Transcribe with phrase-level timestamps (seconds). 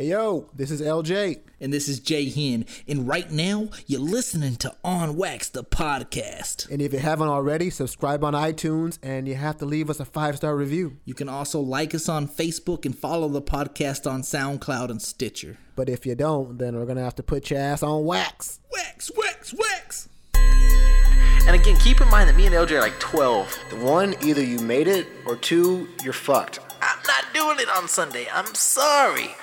[0.00, 1.40] Hey yo, this is LJ.
[1.60, 2.64] And this is Jay Hen.
[2.88, 6.70] And right now, you're listening to On Wax, the podcast.
[6.70, 10.06] And if you haven't already, subscribe on iTunes and you have to leave us a
[10.06, 10.96] five star review.
[11.04, 15.58] You can also like us on Facebook and follow the podcast on SoundCloud and Stitcher.
[15.76, 18.60] But if you don't, then we're gonna have to put your ass on wax.
[18.72, 20.08] Wax, wax, wax.
[20.34, 23.54] And again, keep in mind that me and LJ are like 12.
[23.68, 26.58] The one, either you made it, or two, you're fucked.
[26.80, 28.28] I'm not doing it on Sunday.
[28.32, 29.34] I'm sorry.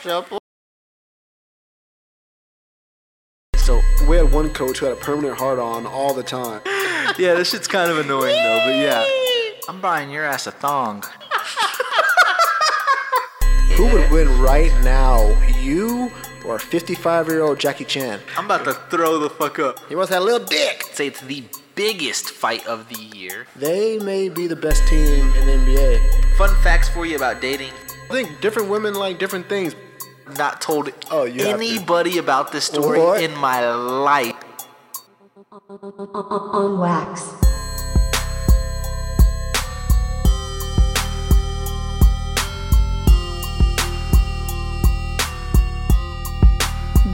[3.67, 6.61] So we had one coach who had a permanent hard on all the time.
[7.17, 9.03] Yeah, this shit's kind of annoying though, but yeah.
[9.67, 11.01] I'm buying your ass a thong.
[13.75, 15.27] Who would win right now,
[15.57, 16.11] you
[16.45, 18.19] or 55 year old Jackie Chan?
[18.37, 19.79] I'm about to throw the fuck up.
[19.89, 20.83] He wants that little dick.
[20.93, 21.43] Say it's the
[21.75, 23.47] biggest fight of the year.
[23.55, 26.37] They may be the best team in the NBA.
[26.37, 27.71] Fun facts for you about dating.
[28.09, 29.75] I think different women like different things.
[30.37, 31.65] Not told Oh, you have to.
[31.65, 33.21] anybody about this story What?
[33.21, 34.35] in my life.
[36.53, 37.33] on wax.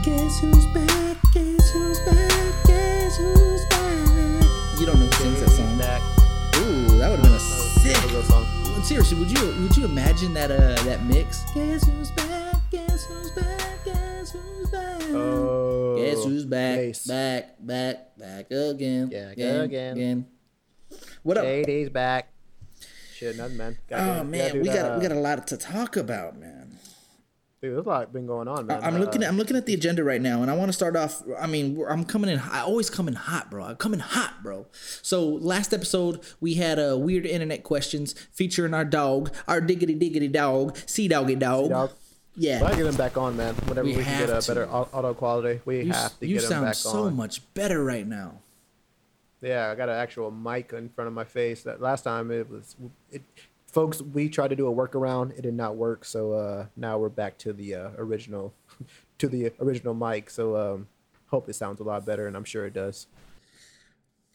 [0.02, 1.16] Guess who's back?
[1.32, 2.54] Guess who's back?
[2.66, 4.78] Guess who's back?
[4.78, 5.80] You don't know who sings that song.
[6.62, 7.96] Ooh, that would have been a sick.
[8.84, 11.44] Seriously, would you would you imagine that uh that mix?
[11.54, 12.43] Guess who's back?
[12.94, 13.84] Guess who's back?
[13.84, 15.02] Guess who's back?
[15.08, 16.76] Oh, Guess who's back?
[16.78, 17.04] Bass.
[17.08, 19.08] Back, back, back again.
[19.08, 20.26] Back again, again.
[21.24, 21.44] What up?
[21.44, 22.28] JD's back.
[23.16, 23.76] Shit, nothing, man.
[23.88, 25.96] Gotta do- Oh gotta man, we that, got uh, we got a lot to talk
[25.96, 26.78] about, man.
[27.60, 28.78] Dude, there's a lot been going on, man.
[28.84, 30.72] I'm Uh, looking at I'm looking at the agenda right now, and I want to
[30.72, 31.20] start off.
[31.36, 32.38] I mean, I'm coming in.
[32.38, 33.64] I always come in hot, bro.
[33.64, 34.66] I'm coming hot, bro.
[35.02, 39.94] So last episode we had a uh, weird internet questions featuring our dog, our diggity
[39.96, 41.70] diggity dog, sea doggy dog.
[41.70, 41.90] Dog.
[42.36, 43.54] Yeah, Gotta get him back on, man.
[43.66, 44.68] Whenever We we, can get a better to.
[44.72, 47.14] au- auto quality, we you, have to you get him sound back so on.
[47.16, 48.40] much better right now.
[49.40, 51.62] Yeah, I got an actual mic in front of my face.
[51.62, 52.74] That last time it was,
[53.12, 53.22] it,
[53.68, 54.00] folks.
[54.02, 55.38] We tried to do a workaround.
[55.38, 56.04] It did not work.
[56.04, 58.52] So uh, now we're back to the uh, original,
[59.18, 60.28] to the original mic.
[60.30, 60.88] So um,
[61.26, 63.06] hope it sounds a lot better, and I'm sure it does.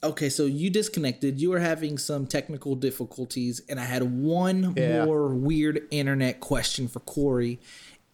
[0.01, 1.41] Okay, so you disconnected.
[1.41, 5.03] You were having some technical difficulties, and I had one Yeah.
[5.03, 7.59] more weird internet question for Corey.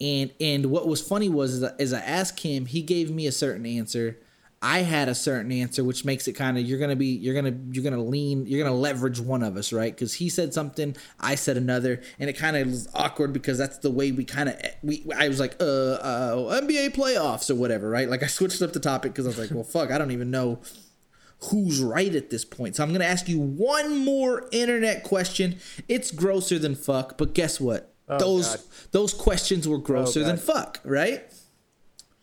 [0.00, 3.26] And and what was funny was is I, as I asked him, he gave me
[3.26, 4.18] a certain answer.
[4.62, 7.56] I had a certain answer, which makes it kind of you're gonna be you're gonna
[7.70, 9.94] you're gonna lean you're gonna leverage one of us, right?
[9.94, 13.78] Because he said something, I said another, and it kind of was awkward because that's
[13.78, 17.88] the way we kind of we I was like uh, uh NBA playoffs or whatever,
[17.88, 18.08] right?
[18.08, 20.30] Like I switched up the topic because I was like, well, fuck, I don't even
[20.30, 20.60] know
[21.50, 22.76] who's right at this point.
[22.76, 25.56] So I'm gonna ask you one more internet question.
[25.86, 27.94] It's grosser than fuck, but guess what?
[28.08, 28.60] Oh, those God.
[28.92, 31.24] those questions were oh, grosser than fuck, right?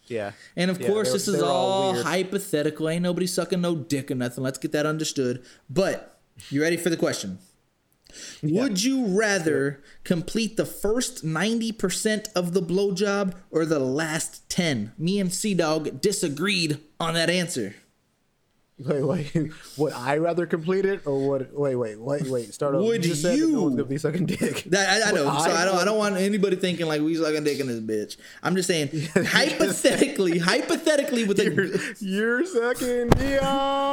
[0.05, 0.31] Yeah.
[0.55, 2.89] And of Yeah, course, this is were all, hypothetical.
[2.89, 4.43] Ain't nobody sucking no dick or nothing.
[4.43, 5.43] Let's get that understood.
[5.69, 7.39] But you ready for the question?
[8.43, 14.93] Would you rather complete the first 90% of the blowjob or the last 10?
[14.97, 17.75] Me and Sea Dog disagreed on that answer.
[18.87, 19.01] Wait,
[19.35, 19.51] wait.
[19.77, 22.53] Would I rather complete it, or would wait, wait, wait, wait?
[22.53, 22.83] Start over.
[22.85, 23.11] Would you?
[23.11, 23.51] Just that you?
[23.51, 24.63] no one's gonna be sucking dick.
[24.73, 25.25] That, I, I know.
[25.25, 25.75] Would so I don't.
[25.77, 26.17] I don't want.
[26.17, 28.17] anybody thinking like we sucking dick in this bitch.
[28.41, 33.41] I'm just saying, hypothetically, hypothetically, with a You're sucking dick.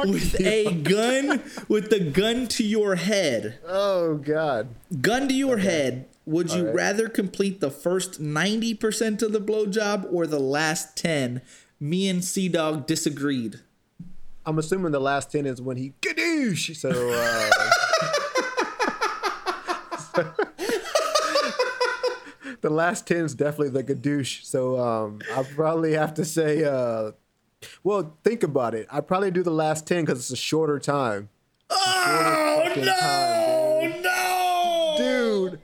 [0.05, 4.69] with a gun, with the gun to your head, Oh God.
[5.01, 6.07] gun to your head.
[6.25, 6.75] Would you right.
[6.75, 11.41] rather complete the first ninety percent of the blowjob or the last ten?
[11.79, 13.59] Me and Sea Dog disagreed.
[14.45, 16.75] I'm assuming the last ten is when he gadoosh.
[16.75, 17.49] So uh,
[22.61, 24.43] the last ten is definitely the gadoosh.
[24.43, 27.11] So um, I probably have to say, uh,
[27.83, 28.87] well, think about it.
[28.91, 31.29] I probably do the last ten because it's a shorter time.
[31.69, 32.83] Oh no!
[32.83, 35.59] time, no, dude.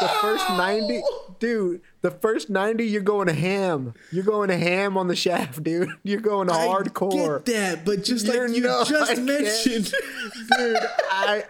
[0.00, 1.00] The first ninety,
[1.38, 1.80] dude.
[2.06, 3.92] The first ninety, you're going to ham.
[4.12, 5.88] You're going to ham on the shaft, dude.
[6.04, 7.44] You're going I hardcore.
[7.44, 9.24] get that, but just You're like you no- just can't.
[9.24, 9.86] mentioned,
[10.56, 10.76] dude.
[11.10, 11.42] I,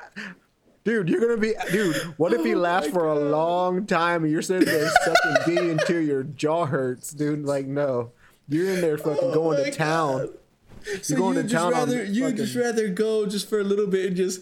[0.85, 1.97] dude, you're gonna be, dude.
[2.17, 5.69] What if he Oh lasts for a long time and you're sitting there sucking D
[5.73, 7.45] until your jaw hurts, dude?
[7.45, 8.13] Like, no,
[8.49, 10.19] you're in there fucking oh going Oh my to town.
[10.19, 11.03] God.
[11.05, 13.47] So You're going you to just town on rather you just fucking- rather go just
[13.51, 14.41] for a little bit and just.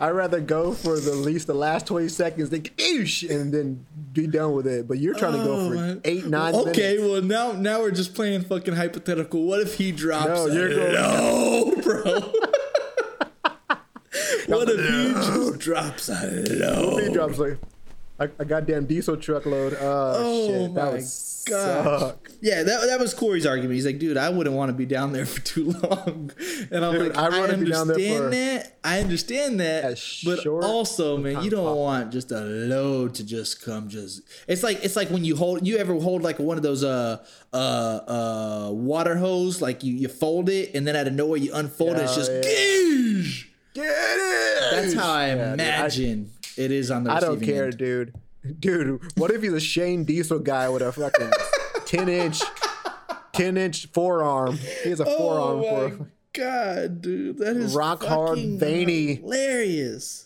[0.00, 4.26] I'd rather go for the least the last twenty seconds, then gadoosh, and then be
[4.26, 4.88] done with it.
[4.88, 7.02] But you're trying to go oh, for Oh, my- eight, nine Okay, minutes.
[7.10, 9.44] well now now we're just playing fucking hypothetical.
[9.44, 10.26] What if he drops?
[10.28, 12.02] No, you're going- low, bro.
[14.46, 16.96] what if he just drops a low?
[16.98, 17.58] He drops like,
[18.18, 19.76] A, a goddamn diesel truckload.
[19.80, 21.02] Oh, Oh shit, that gosh.
[21.02, 22.30] suck.
[22.40, 23.74] Yeah, that, that was Corey's argument.
[23.74, 26.30] He's like, dude, I wouldn't want to be down there for too long.
[26.70, 28.78] And I'm Dude, like, I I, wanna be down there understand for- that.
[28.84, 30.00] I understand that.
[30.24, 34.84] But also, man, you don't want just a load to just come just it's like
[34.84, 38.70] it's like when you hold you ever hold like one of those uh uh uh
[38.72, 42.02] water hose, like you, you fold it and then out of nowhere you unfold it,
[42.02, 42.40] it's just yeah.
[43.74, 44.70] Get it.
[44.70, 47.78] That's how I Yeah, imagine it is on the I don't care, end.
[47.78, 48.14] dude.
[48.60, 51.30] Dude, what if he's a Shane Diesel guy with a fucking
[51.86, 52.42] ten inch,
[53.32, 54.56] ten inch forearm?
[54.82, 59.14] He has a oh forearm Oh for, my god, dude, that is Rock hard, veiny.
[59.16, 60.24] hilarious.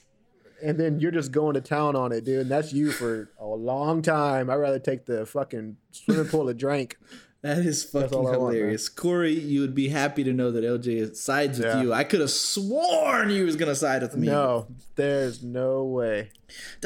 [0.63, 2.41] and then you're just going to town on it, dude.
[2.41, 4.51] And that's you for a long time.
[4.51, 6.97] I'd rather take the fucking swimming pool of drink.
[7.43, 8.88] That is fucking all I want, hilarious.
[8.88, 11.82] Corey, you would be happy to know that LJ sides with Yeah.
[11.82, 11.93] you.
[11.93, 14.26] I could have sworn he was gonna side with me.
[14.26, 16.31] No, there's no way.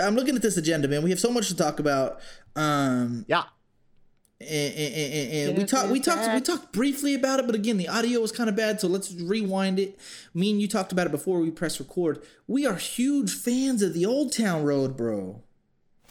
[0.00, 1.02] I'm looking at this agenda, man.
[1.02, 2.20] We have so much to talk about.
[2.54, 3.44] Um, Yeah.
[4.40, 7.78] and, and, and, and we talked, we talked, we talked briefly about it, but again,
[7.78, 9.98] the audio was kind of bad, so let's rewind it.
[10.34, 12.20] Me and you talked about it before we press record.
[12.46, 15.42] We are huge fans of the Old Town Road, bro.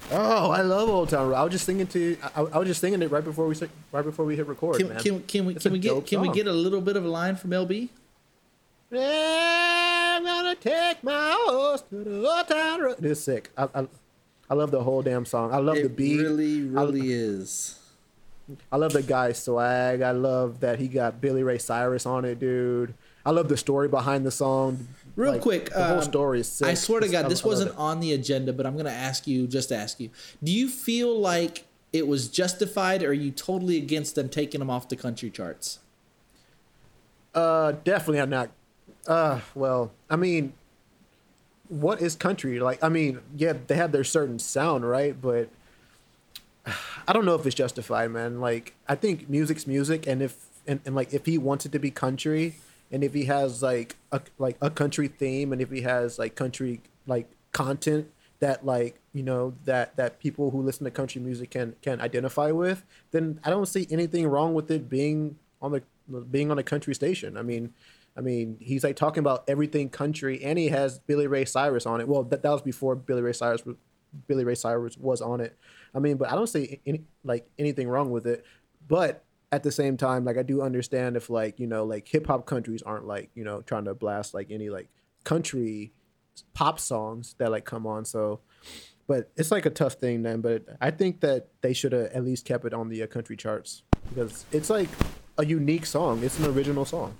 [0.09, 1.35] Oh, I love Old Town Road.
[1.35, 3.55] I was just thinking to, I, I was just thinking it right before we,
[3.91, 4.99] right before we hit record, Can, man.
[4.99, 7.07] can, can we It's can we get can we get a little bit of a
[7.07, 7.89] line from LB?
[8.93, 13.05] I'm gonna take my horse to the Old Town Road.
[13.05, 13.49] It's sick.
[13.57, 13.87] I, I,
[14.49, 15.53] I love the whole damn song.
[15.53, 16.19] I love the It beat.
[16.19, 17.77] really, really is.
[18.69, 20.01] I love the guy's swag.
[20.01, 22.93] I love that he got Billy Ray Cyrus on it, dude.
[23.25, 24.87] I love the story behind the song.
[25.15, 26.67] Real Like, quick, the whole um, story is sick.
[26.67, 27.77] I swear to God, this wasn't it.
[27.77, 30.09] on the agenda, but I'm gonna ask you, just ask you.
[30.43, 34.69] Do you feel like it was justified, or are you totally against them taking them
[34.69, 35.79] off the country charts?
[37.35, 38.49] Uh, definitely I'm not.
[39.07, 40.53] Uh, well, I mean,
[41.67, 42.83] what is country like?
[42.83, 45.19] I mean, yeah, they have their certain sound, right?
[45.19, 45.49] But
[47.07, 48.39] I don't know if it's justified, man.
[48.39, 50.35] Like, I think music's music, and if
[50.67, 52.55] and, and like if he wants it to be country,
[52.91, 56.35] and if he has like a like a country theme, and if he has like
[56.35, 61.51] country like content that like you know that that people who listen to country music
[61.51, 65.83] can can identify with, then I don't see anything wrong with it being on the
[66.21, 67.37] being on a country station.
[67.37, 67.73] I mean.
[68.13, 72.01] I mean, he's like talking about everything country, and he has Billy Ray Cyrus on
[72.01, 72.09] it.
[72.09, 73.63] Well, that, that was before Billy Ray Cyrus
[74.27, 75.57] Billy Ray Cyrus was on it.
[75.93, 78.45] I mean, but I don't see any like anything wrong with it.
[78.87, 82.27] But at the same time, like I do understand if like you know like hip
[82.27, 84.87] hop countries aren't like you know trying to blast like any like
[85.23, 85.91] country
[86.53, 88.05] pop songs that like come on.
[88.05, 88.39] So,
[89.07, 90.41] but it's like a tough thing, then.
[90.41, 93.35] But I think that they should have at least kept it on the uh, country
[93.35, 94.89] charts because it's like
[95.37, 96.23] a unique song.
[96.23, 97.15] It's an original song.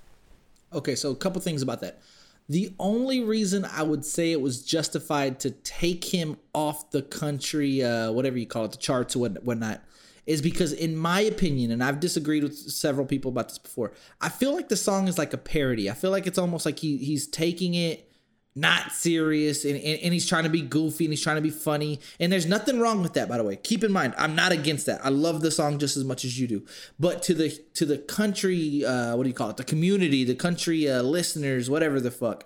[0.74, 2.00] Okay, so a couple things about that.
[2.48, 7.84] The only reason I would say it was justified to take him off the country,
[7.84, 9.82] uh, whatever you call it, the charts or what- whatnot,
[10.26, 14.30] is because, in my opinion, and I've disagreed with several people about this before, I
[14.30, 15.90] feel like the song is like a parody.
[15.90, 18.12] I feel like it's almost like he he's taking it
[18.56, 21.50] not serious and, and, and he's trying to be goofy and he's trying to be
[21.50, 22.00] funny.
[22.20, 23.56] And there's nothing wrong with that by the way.
[23.56, 25.04] Keep in mind i'm not against that.
[25.06, 26.66] I love the song just as much as you do.
[27.00, 29.58] But to the to the country uh what do you call it?
[29.58, 32.46] The community the country uh, listeners whatever the fuck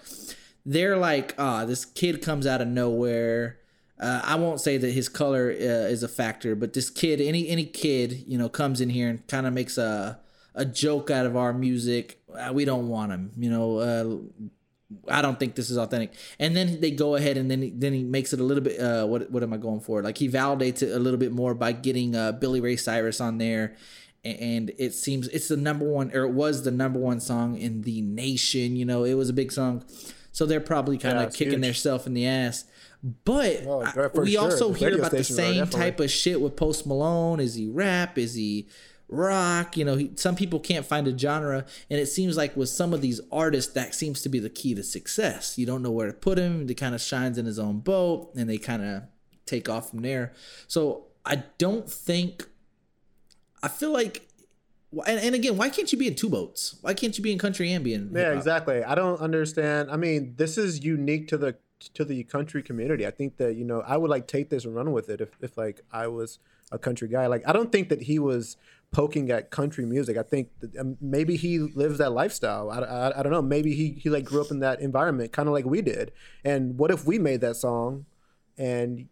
[0.65, 3.59] they're like ah this kid comes out of nowhere
[3.99, 7.47] uh, I won't say that his color uh, is a factor, but this kid, any
[7.47, 10.19] any kid, you know, comes in here and kind of makes a
[10.53, 12.21] a joke out of our music.
[12.33, 13.77] Uh, we don't want him, you know.
[13.77, 14.17] Uh,
[15.07, 16.13] I don't think this is authentic.
[16.39, 18.79] And then they go ahead and then he, then he makes it a little bit.
[18.79, 20.01] Uh, what what am I going for?
[20.01, 23.37] Like he validates it a little bit more by getting uh, Billy Ray Cyrus on
[23.37, 23.75] there,
[24.23, 27.83] and it seems it's the number one or it was the number one song in
[27.83, 28.75] the nation.
[28.75, 29.85] You know, it was a big song,
[30.31, 32.65] so they're probably kind of it's kicking themselves in the ass.
[33.23, 34.41] But Oh, we sure.
[34.41, 37.39] also The hear about the same type of shit with Post Malone.
[37.39, 38.17] Is he rap?
[38.17, 38.67] Is he
[39.07, 39.77] rock?
[39.77, 42.93] You know, he, some people can't find a genre, and it seems like with some
[42.95, 45.55] of these artists, that seems to be the key to success.
[45.55, 46.67] You don't know where to put him.
[46.67, 49.03] He kind of shines in his own boat, and they kind of
[49.45, 50.33] take off from there.
[50.67, 52.47] So I don't think.
[53.61, 54.27] I feel like.
[55.05, 56.77] And, and again, why can't you be in two boats?
[56.81, 58.37] Why can't you be in country and be in Yeah, hip-hop?
[58.37, 58.83] exactly.
[58.83, 59.91] I don't understand.
[59.91, 63.05] I mean, this is unique to the to the country community.
[63.05, 65.29] I think that you know I would like take this and run with it if
[65.41, 66.39] if like I was
[66.71, 67.27] a country guy.
[67.27, 68.57] Like I don't think that he was
[68.91, 70.17] poking at country music.
[70.17, 72.71] I think that, um, maybe he lives that lifestyle.
[72.71, 73.41] I, I, I don't know.
[73.41, 76.11] Maybe he he like grew up in that environment, kind of like we did.
[76.43, 78.05] And what if we made that song,
[78.57, 79.07] and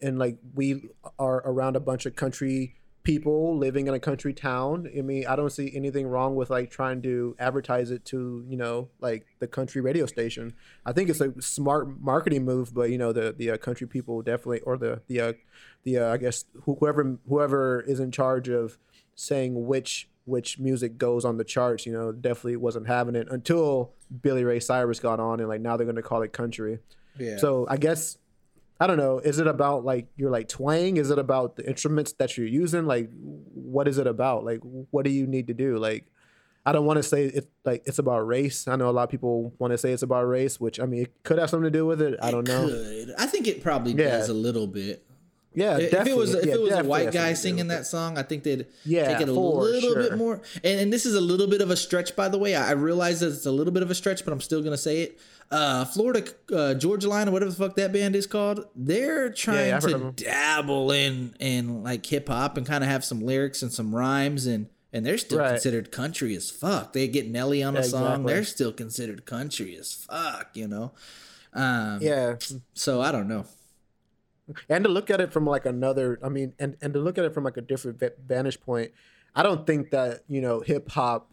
[0.00, 4.90] and like we are around a bunch of country people living in a country town.
[4.96, 8.56] I mean, I don't see anything wrong with like trying to advertise it to you
[8.56, 10.54] know like the country radio station.
[10.84, 14.22] I think it's a smart marketing move, but you know the the uh, country people
[14.22, 15.32] definitely or the the uh,
[15.84, 18.78] the uh, I guess whoever whoever is in charge of
[19.14, 23.92] saying which which music goes on the charts, you know, definitely wasn't having it until
[24.22, 26.78] Billy Ray Cyrus got on and like now they're gonna call it country.
[27.18, 27.38] Yeah.
[27.38, 28.18] So I guess
[28.82, 29.18] I don't know.
[29.18, 30.96] Is it about like your like twang?
[30.96, 32.86] Is it about the instruments that you're using?
[32.86, 33.10] Like,
[33.54, 34.44] what is it about?
[34.44, 34.60] Like,
[34.90, 35.76] what do you need to do?
[35.76, 36.06] Like,
[36.64, 38.66] I don't want to say it like it's about race.
[38.66, 41.02] I know a lot of people want to say it's about race, which I mean
[41.02, 42.18] it could have something to do with it.
[42.22, 42.68] I don't know.
[42.68, 43.14] Could.
[43.18, 44.10] I think it probably Yeah.
[44.16, 45.04] does a little bit.
[45.52, 46.12] Yeah, if definitely.
[46.12, 48.16] it was if yeah, it was a white guy something to do singing that song,
[48.16, 50.40] I think they'd Yeah, take it a little bit more.
[50.62, 52.54] And, and this is a little bit of a stretch, by the way.
[52.54, 54.76] I, I realize that it's a little bit of a stretch, but I'm still gonna
[54.78, 55.18] say it.
[55.50, 59.68] Uh, Florida uh, Georgia Line or whatever the fuck that band is called, they're trying
[59.68, 63.62] yeah, of to dabble in in like hip hop and kind of have some lyrics
[63.62, 64.68] and some rhymes and.
[64.92, 65.50] And they're still Right.
[65.50, 66.94] considered country as fuck.
[66.94, 68.02] They get Nelly on a Yeah, song.
[68.06, 68.32] exactly.
[68.32, 70.90] They're still considered country as fuck, you know.
[71.54, 72.34] Um, Yeah,
[72.74, 73.44] So I don't know.
[74.68, 77.24] and to look at it from like another i mean and, and to look at
[77.24, 78.90] it from like a different vantage point
[79.36, 81.30] i don't think that you know hip-hop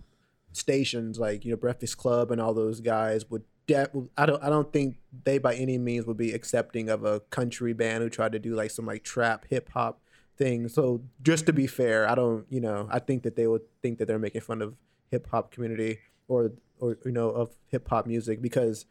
[0.54, 4.50] stations like you know breakfast club and all those guys would de- i don't i
[4.50, 8.32] don't think they by any means would be accepting of a country band who tried
[8.32, 10.02] to do like some like trap hip-hop
[10.38, 10.68] thing.
[10.70, 13.98] So just to be fair i don't you know i think that they would think
[14.00, 14.76] that they're making fun of
[15.12, 18.86] hip-hop community or or you know of hip-hop music because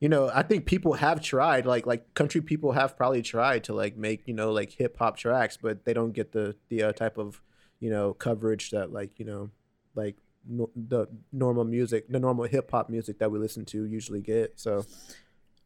[0.00, 3.72] you know, I think people have tried, like like country people have probably tried to
[3.72, 6.92] like make you know like hip hop tracks, but they don't get the the uh,
[6.92, 7.40] type of
[7.80, 9.48] you know coverage that like you know
[9.94, 10.16] like
[10.48, 14.58] no, the normal music, the normal hip hop music that we listen to usually get.
[14.60, 14.84] So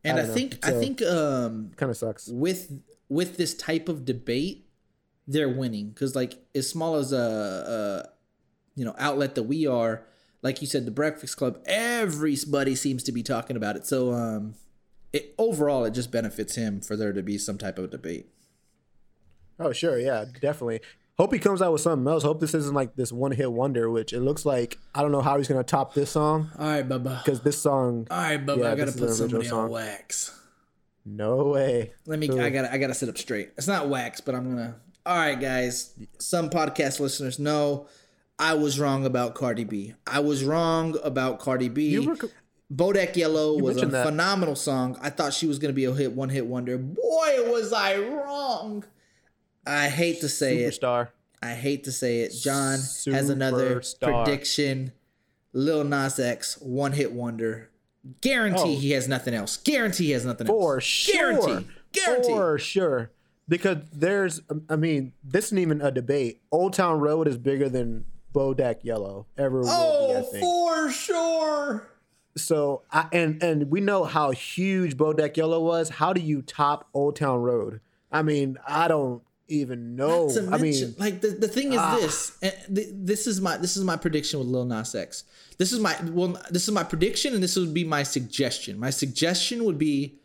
[0.05, 2.29] And I I, think I think um kind of sucks.
[2.29, 4.67] with with this type of debate,
[5.27, 7.17] they're winning because like as small as a,
[8.07, 8.09] a
[8.75, 10.07] you know outlet that we are,
[10.43, 13.87] like you said, the Breakfast Club, everybody seems to be talking about it.
[13.87, 14.55] So um,
[15.13, 18.29] it overall it just benefits him for there to be some type of debate.
[19.59, 20.81] Oh sure, yeah, definitely.
[21.19, 22.23] Hope he comes out with something else.
[22.23, 24.79] Hope this isn't like this one hit wonder, which it looks like.
[24.95, 27.25] I don't know how he's gonna top this song All right, Bubba.
[27.25, 28.07] because this song.
[28.11, 28.59] All right, Bubba.
[28.59, 30.39] Yeah, I gotta put somebody on wax.
[31.05, 31.93] No way.
[32.07, 32.29] Let me.
[32.29, 32.41] Who?
[32.41, 32.73] I gotta.
[32.73, 33.51] I gotta sit up straight.
[33.57, 34.77] It's not wax, but I'm gonna.
[35.05, 35.93] All right, guys.
[36.19, 37.89] Some podcast listeners know
[38.39, 39.95] I was wrong about Cardi B.
[40.07, 41.89] I was wrong about Cardi B.
[41.89, 42.17] You were
[42.73, 44.05] Bodak Yellow was a that.
[44.05, 44.99] phenomenal song.
[45.01, 46.79] I thought she was gonna be a hit, one hit wonder.
[46.79, 48.85] Boy, was I wrong.
[49.67, 50.79] I hate to say it.
[51.43, 52.33] I hate to say it.
[52.33, 54.93] John has another prediction.
[55.53, 57.71] Lil Nas X, one hit wonder.
[58.21, 58.79] Guarantee Oh.
[58.79, 59.57] he has nothing else.
[59.57, 60.57] Guarantee he has nothing else.
[60.57, 60.85] For else.
[60.85, 61.33] sure.
[61.33, 61.69] Guarantee.
[61.93, 62.29] Guarantee.
[62.29, 63.11] For sure.
[63.49, 66.43] Because there's, um, I mean, this isn't even a debate.
[66.53, 69.67] Old Town Road is bigger than Bodak Yellow ever will
[70.33, 71.89] be, Oh, for sure.
[72.37, 75.89] So, I, and and we know how huge Bodak Yellow was.
[75.89, 77.81] How do you top Old Town Road?
[78.13, 80.31] I mean, I don't even know.
[80.31, 81.03] To I mean, ah.
[81.03, 82.55] like the, the thing is this, and
[83.07, 85.25] this is my this is my prediction with Lil Nas X.
[85.57, 88.79] This is my well, this is my prediction, and this would be my suggestion.
[88.79, 90.19] My suggestion would be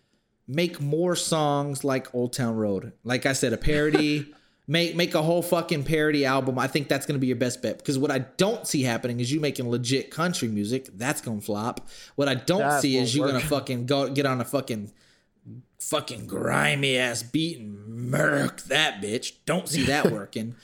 [0.48, 2.94] make more songs like Old Town Road.
[3.04, 4.28] Like I said, a parody.
[4.66, 6.58] Make make a whole fucking parody album.
[6.58, 7.80] I think that's gonna be your best bet.
[7.80, 10.88] Because what I don't see happening is you making legit country music.
[10.94, 11.90] That's gonna flop.
[12.16, 13.32] What I don't That see is you work.
[13.32, 14.94] gonna fucking go get on a fucking
[15.94, 19.34] fucking grimy ass beat and murk that bitch.
[19.46, 20.56] Don't see that working.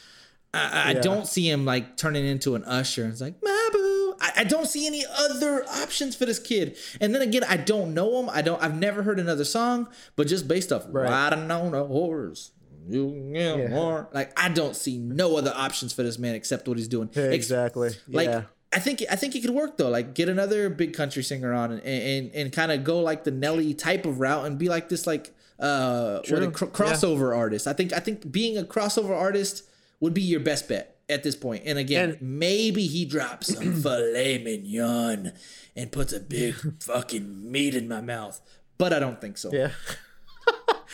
[0.53, 1.01] I, I Yeah.
[1.01, 4.15] don't see him like turning into an usher it's like, boo.
[4.21, 6.75] I, I don't see any other options for this kid.
[6.99, 8.29] And then again, I don't know him.
[8.31, 8.61] I don't.
[8.61, 11.09] I've never heard another song, but just based off Right.
[11.09, 12.51] riding on a horse.
[12.89, 13.67] You get Yeah.
[13.67, 14.09] more.
[14.11, 17.09] Like I don't see no other options for this man except what he's doing.
[17.15, 17.91] Exactly.
[18.07, 18.41] like yeah.
[18.71, 19.89] I think I think it could work though.
[19.89, 23.31] Like get another big country singer on and and, and kind of go like the
[23.31, 27.67] Nelly type of route and be like this like uh what a cr- crossover artist.
[27.67, 29.63] I think I think being a crossover artist
[29.99, 31.63] would be your best bet at this point.
[31.65, 35.33] And again, And- maybe he drops some filet mignon
[35.75, 38.39] and puts a big fucking meat in my mouth.
[38.77, 39.51] But I don't think so.
[39.51, 39.71] Yeah.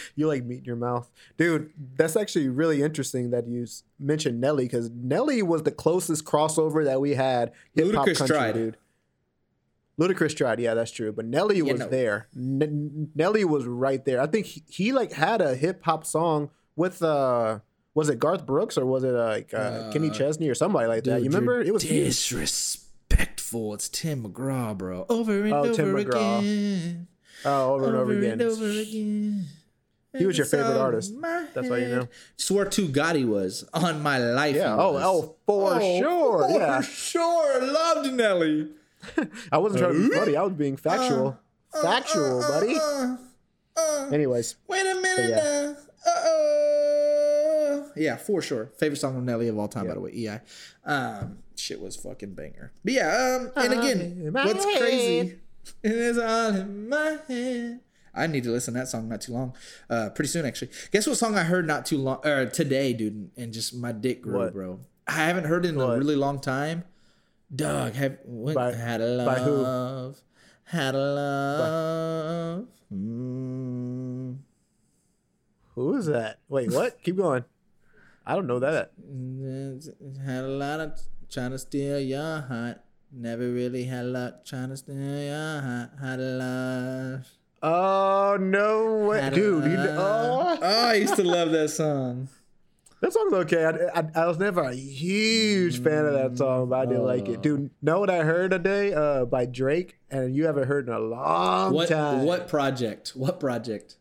[0.16, 1.10] you like meat in your mouth.
[1.38, 3.66] Dude, that's actually really interesting that you
[4.00, 7.52] mentioned Nelly because Nelly was the closest crossover that we had.
[7.78, 8.54] Ludacris country, tried.
[8.54, 8.78] dude.
[10.00, 11.12] Ludacris tried, yeah, that's true.
[11.12, 11.88] But Nelly was no.
[11.88, 12.28] there.
[12.36, 14.22] N- Nelly was right there.
[14.22, 17.60] I think he, he like had a hip hop song with uh
[17.94, 21.06] was it Garth Brooks or was it uh, like uh, Kenny Chesney or somebody like
[21.06, 21.22] that?
[21.24, 21.62] You remember?
[21.62, 23.74] It was disrespectful.
[23.74, 25.06] It's Tim McGraw, bro.
[25.08, 26.40] Over and Oh, over Tim McGraw.
[26.40, 27.08] again.
[27.46, 28.32] Oh, over and over again.
[28.34, 29.46] and over again.
[30.18, 31.14] He was your favorite artist.
[31.22, 32.00] That's why you know.
[32.02, 32.10] head.
[32.38, 34.56] Swore to God he was on my life.
[34.56, 34.76] Yeah.
[34.76, 35.04] he Oh, was.
[35.06, 36.48] oh, for sure.
[36.50, 36.54] Yeah.
[36.54, 36.82] For Yeah.
[36.82, 37.62] sure.
[37.66, 38.70] Loved Nelly.
[39.52, 40.36] I wasn't trying to be funny.
[40.36, 41.38] I was being factual.
[41.82, 42.76] factual, buddy.
[42.82, 43.18] Uh,
[43.78, 45.74] uh, Anyways, wait a minute yeah.
[46.66, 47.92] Uh-oh.
[47.96, 48.68] Yeah, for sure.
[48.78, 50.12] Favorite song of Nelly of all time, by the way.
[50.14, 50.40] EI.
[50.86, 52.72] Um, shit was fucking banger.
[52.84, 54.80] But yeah, um, and again, what's head.
[54.80, 55.40] crazy?
[55.84, 57.80] It is all in my head.
[58.16, 59.56] I need to listen to that song not too long.
[59.90, 60.70] Uh, pretty soon actually.
[60.92, 64.22] Guess what song I heard not too long or today, dude, and just my dick
[64.22, 64.54] grew, What?
[64.54, 64.80] bro.
[65.08, 66.84] I haven't heard it in a really long time.
[67.56, 70.22] Dog, have what, By- had a love,
[70.64, 72.68] had a love.
[72.94, 74.38] Mm.
[75.76, 76.40] who is that?
[76.50, 77.02] Wait, what?
[77.04, 77.44] Keep going.
[78.26, 78.92] I don't know that.
[80.26, 82.82] Had a lot of trying to steal your heart.
[83.12, 85.90] Never really had luck trying to steal your heart.
[86.02, 87.28] Had a love.
[87.68, 89.64] Oh no way, dude!
[89.66, 92.30] You, oh, Oh, I used to love that song.
[93.02, 93.66] that song's okay.
[93.66, 97.28] I, I, I was never a huge fan of that song, but I did like
[97.28, 97.72] it, dude.
[97.82, 98.94] Know what I heard today?
[98.94, 102.24] Uh, by Drake, and you haven't heard in a long What time.
[102.26, 103.10] what project?
[103.16, 103.96] What project?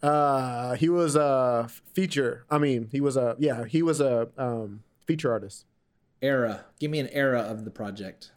[0.00, 2.44] Uh, he was a feature.
[2.48, 5.64] I mean, he was a yeah, he was a um feature artist.
[6.22, 6.64] Era.
[6.78, 8.30] Give me an era of the project.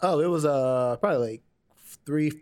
[0.00, 1.42] Oh, it was uh probably like
[2.06, 2.40] three, five,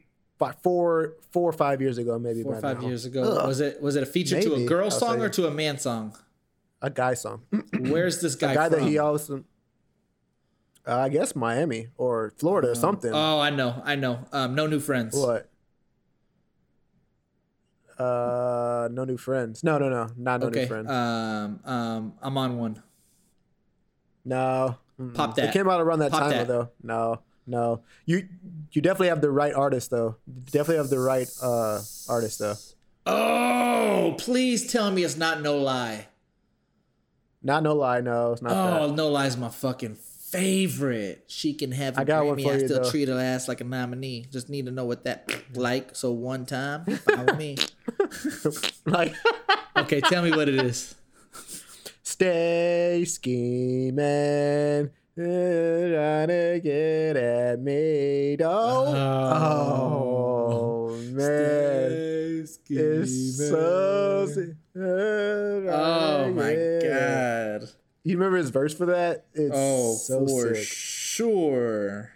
[0.50, 2.42] four, four or five years ago, maybe.
[2.42, 2.88] Four or five now.
[2.88, 3.22] years ago.
[3.22, 3.46] Ugh.
[3.46, 5.78] Was it was it a feature to a Maybe, girl song or to a man
[5.78, 6.16] song?
[6.80, 7.42] a guy song.
[7.78, 8.80] Where's this guy, a guy from?
[8.80, 9.44] that he also.
[10.84, 13.12] Uh, I guess Miami or Florida or something.
[13.14, 14.26] oh, I know, I know.
[14.32, 15.14] Um, no new friends.
[15.16, 15.48] what?
[17.98, 19.62] Uh, no new friends.
[19.62, 20.62] No, no, no, not no Okay.
[20.62, 20.90] new friends.
[20.90, 22.82] Um, um, I'm on one.
[24.24, 24.76] no.
[25.00, 25.14] Mm-mm.
[25.14, 25.46] Pop that.
[25.48, 26.48] It came out around that Pop time that.
[26.48, 26.68] though.
[26.82, 27.82] No, no.
[28.06, 28.28] You
[28.72, 30.16] you definitely have the right artist though.
[30.26, 32.54] You definitely have the right uh artist though.
[33.06, 36.06] Oh, please tell me it's not no lie.
[37.42, 38.00] Not no lie.
[38.00, 38.94] No, it's not Oh, that.
[38.94, 41.24] no lie's my fucking favorite.
[41.26, 42.90] She can have a I got one for I you, still though.
[42.90, 44.26] treat her ass like a nominee.
[44.30, 45.96] Just need to know what that like.
[45.96, 47.56] So one time, follow me.
[48.86, 49.14] like.
[49.74, 50.94] Okay, tell me what it is.
[52.02, 58.36] Stay scheming, trying to get at me.
[58.42, 58.94] Oh,
[60.90, 61.92] oh, man,
[62.68, 64.26] it's so.
[64.74, 66.54] Oh my
[66.88, 67.68] god.
[68.04, 69.26] You remember his verse for that?
[69.34, 70.66] It's Oh, so for sick.
[70.66, 72.10] sure.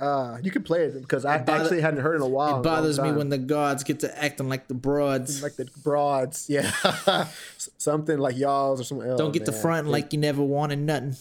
[0.00, 2.60] Uh, you can play it because I bother- actually hadn't heard it in a while.
[2.60, 5.42] It bothers me when the gods get to acting like the broads.
[5.42, 6.70] like the broads, yeah,
[7.78, 9.08] something like y'all's or something.
[9.08, 9.18] Else.
[9.18, 11.16] Don't get to front like you never wanted nothing.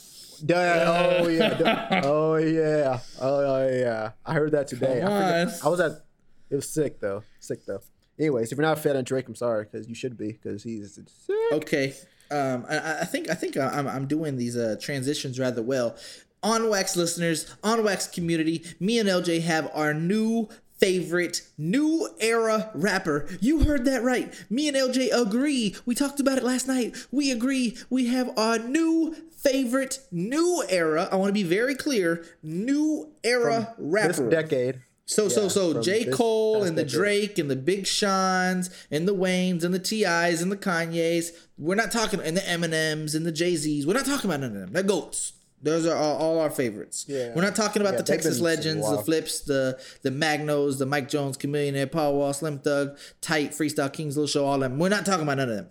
[0.45, 4.11] Yeah, oh yeah, oh yeah, oh yeah.
[4.25, 5.01] I heard that today.
[5.01, 6.03] I, I was at.
[6.49, 7.23] It was sick though.
[7.39, 7.81] Sick though.
[8.19, 10.63] Anyways, if you're not a fan of Drake, I'm sorry because you should be because
[10.63, 11.35] he's sick.
[11.51, 11.93] Okay.
[12.31, 15.95] Um, I, I think I think I'm, I'm doing these uh, transitions rather well.
[16.43, 22.69] On Wax listeners, On Wax community, me and LJ have our new favorite new era
[22.75, 23.27] rapper.
[23.41, 24.33] You heard that right.
[24.49, 25.75] Me and LJ agree.
[25.85, 26.95] We talked about it last night.
[27.11, 27.77] We agree.
[27.89, 31.07] We have our new favorite new era.
[31.11, 32.25] I want to be very clear.
[32.43, 34.07] New era rapper.
[34.07, 34.81] This decade.
[35.05, 36.05] So so Yeah, so from J.
[36.05, 36.93] Cole and the decade.
[36.97, 41.31] Drake and the Big Sean's and the Waynes and the T.I.'s and the Kanye's.
[41.57, 43.87] We're not talking and the Eminems and the Jay Z's.
[43.87, 44.73] We're not talking about none of them.
[44.73, 45.31] They're goats.
[45.61, 47.05] Those are all, all our favorites.
[47.07, 47.33] Yeah.
[47.33, 48.97] We're not talking about Yeah, the Texas legends, the.
[48.99, 54.17] Flips, the the Magnos, the Mike Jones, Chamillionaire, Paul Wall, Slim Thug, Tight, Freestyle Kings,
[54.17, 54.77] Little Show, all them.
[54.77, 55.69] We're not talking about none of them.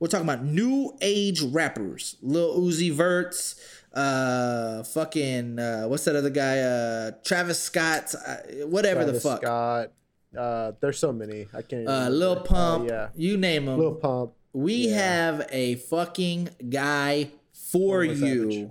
[0.00, 2.16] We're talking about new age rappers.
[2.22, 3.56] Lil Uzi Verts,
[3.92, 6.58] uh, fucking, uh, what's that other guy?
[6.60, 8.36] Uh, Travis Scott, uh,
[8.66, 9.40] whatever Travis the fuck.
[9.42, 9.92] Scott.
[10.36, 11.46] Uh, there's so many.
[11.54, 11.82] I can't.
[11.82, 12.08] Even Uh.
[12.10, 13.08] Lil Pump, Uh, yeah.
[13.16, 13.78] you name them.
[13.78, 14.32] Lil Pump.
[14.52, 18.50] we have a fucking guy for 21 you.
[18.50, 18.70] Savage.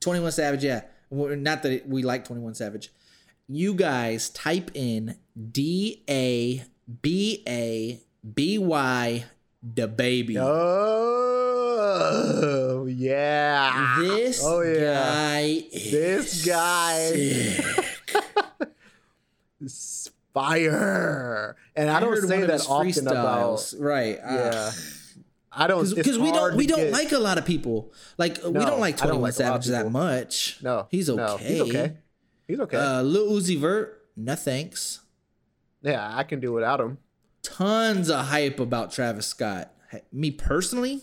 [0.00, 0.82] 21 Savage, yeah.
[1.10, 2.92] Not that we like 21 Savage.
[3.48, 5.16] You guys type in
[5.50, 6.64] D A
[7.02, 8.00] B A
[8.34, 9.24] B Y
[9.66, 10.36] DaBaby.
[11.84, 13.96] Oh yeah.
[14.00, 14.94] This Oh, yeah.
[14.94, 15.40] guy
[15.72, 17.52] is This guy
[20.34, 21.56] fire.
[21.76, 23.72] And I, don't say that often about.
[23.78, 24.18] right.
[24.18, 24.70] uh, Yeah.
[25.54, 27.92] I don't because we don't we don't get- like a lot of people.
[28.16, 30.58] Like we don't like 21 like a lot of Savage that much.
[30.62, 31.22] No, he's okay.
[31.22, 31.96] no, he's okay.
[32.48, 32.76] He's okay.
[32.78, 35.00] Uh, Lil Uzi Vert, no thanks.
[35.82, 36.96] yeah, I can do without him.
[37.42, 39.72] Tons of hype about Travis Scott.
[39.90, 41.02] Hey, Me personally,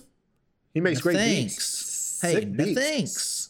[0.74, 1.56] He makes no great thanks.
[1.56, 2.20] beats.
[2.22, 2.80] Hey, Sick no beats.
[2.80, 3.50] thanks.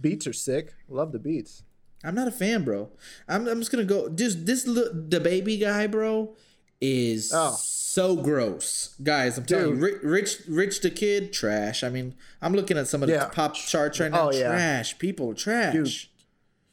[0.00, 0.74] Beats are sick.
[0.88, 1.62] Love the beats.
[2.02, 2.90] I'm not a fan, bro.
[3.28, 4.08] I'm, I'm just gonna go.
[4.10, 6.36] Just this DaBaby guy, bro,
[6.80, 7.56] is Oh.
[7.58, 9.38] so gross, guys.
[9.38, 11.82] I'm telling you, Rich Rich the Kid, trash.
[11.82, 13.28] I mean, I'm looking at some of the Yeah.
[13.28, 14.28] pop charts right now.
[14.28, 14.48] Oh, yeah.
[14.48, 16.10] Trash, people, trash.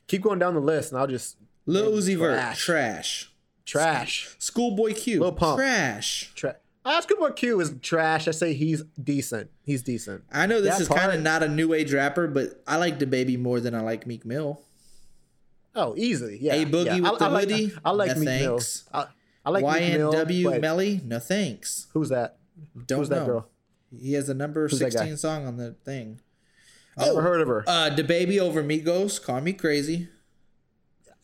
[0.07, 3.30] Keep going down the list, and I'll just Lil Uzi Vert, trash.
[3.65, 4.23] Trash.
[4.23, 4.35] trash.
[4.39, 5.57] Schoolboy Q, Lil Pump.
[5.59, 6.31] trash.
[6.35, 8.27] Tra- Basketball Q is trash.
[8.27, 9.51] I say he's decent.
[9.63, 10.23] He's decent.
[10.31, 12.97] I know this That is kind of not a new age rapper, but I like
[12.97, 14.61] DaBaby more than I like Meek Mill.
[15.75, 16.37] Oh, easily.
[16.41, 16.55] Yeah.
[16.55, 16.95] A Boogie yeah.
[16.95, 17.71] with I, the I like, hoodie?
[17.85, 18.57] I like No Meek Mill.
[18.57, 18.89] thanks.
[18.93, 19.05] I,
[19.45, 20.11] I like Meek Mill.
[20.13, 21.87] YNW Melly, no thanks.
[21.93, 22.37] Who's that?
[22.87, 23.19] Don't Who's know.
[23.19, 23.47] that girl?
[23.97, 26.19] He has a number Who's 16 song on the thing.
[26.97, 27.63] Never heard of her.
[27.67, 30.09] Uh, DaBaby over Migos, call me crazy.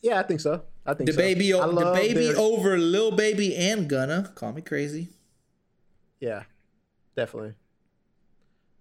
[0.02, 0.62] yeah, I think so.
[0.88, 1.18] I think The so.
[1.18, 5.08] baby, I DaBaby their- over Lil Baby and Gunna, call me crazy.
[6.20, 6.44] Yeah,
[7.14, 7.54] definitely.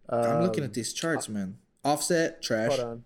[0.09, 1.57] I'm looking Um, at these charts, man.
[1.83, 2.69] Offset, trash.
[2.77, 3.03] Hold on.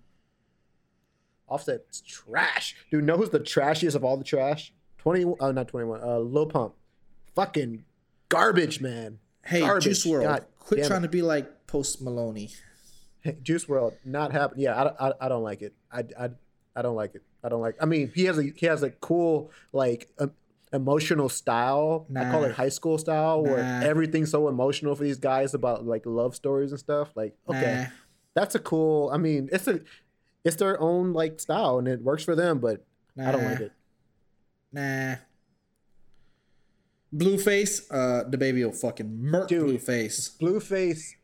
[1.47, 2.75] Offset's trash.
[2.91, 4.73] Dude, know who's the trashiest of all the trash?
[4.99, 6.01] 20 oh not 21.
[6.01, 6.75] Uh Lil Pump.
[7.35, 7.83] Fucking
[8.29, 9.19] garbage, man.
[9.43, 9.83] Hey, Garbage.
[9.85, 11.07] Juice WRLD, God quit trying it.
[11.07, 12.51] to be like Post Maloney.
[13.21, 14.59] Hey, Juice WRLD not happen.
[14.59, 15.73] Yeah, I, I, I don't like it.
[15.91, 16.29] I, I,
[16.75, 17.23] I don't like it.
[17.43, 17.75] I don't like.
[17.81, 20.31] I mean, he has a he has a cool like um,
[20.73, 22.05] emotional style.
[22.15, 26.05] I call it high school style, where everything's so emotional for these guys about like
[26.05, 27.09] love stories and stuff.
[27.15, 27.95] Like, okay, Nah.
[28.35, 29.09] that's a cool.
[29.11, 29.81] I mean, it's a
[30.43, 32.85] it's their own like style and it works for them, but
[33.19, 33.71] I don't like it.
[34.71, 35.15] Nah.
[37.13, 39.81] Blueface, uh, DaBaby will fucking murk Dude.
[39.81, 40.37] Blueface.
[40.37, 41.15] Blueface.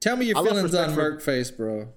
[0.00, 1.88] Tell me your I feelings on Merkface, bro.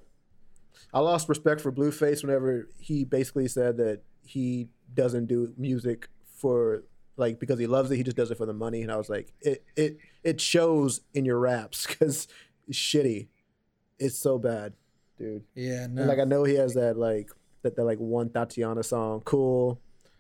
[0.94, 6.84] I lost respect for Blueface whenever he basically said that he doesn't do music for
[7.18, 7.98] like because he loves it.
[7.98, 8.82] He just does it for the money.
[8.82, 12.28] And I was like, it it it shows in your raps because
[12.68, 13.28] it's shitty.
[14.00, 14.74] It's so bad,
[15.18, 15.44] dude.
[15.56, 16.02] Yeah, no.
[16.02, 17.30] And like I know he has that like
[17.62, 19.80] that that like one Thotiana song, cool.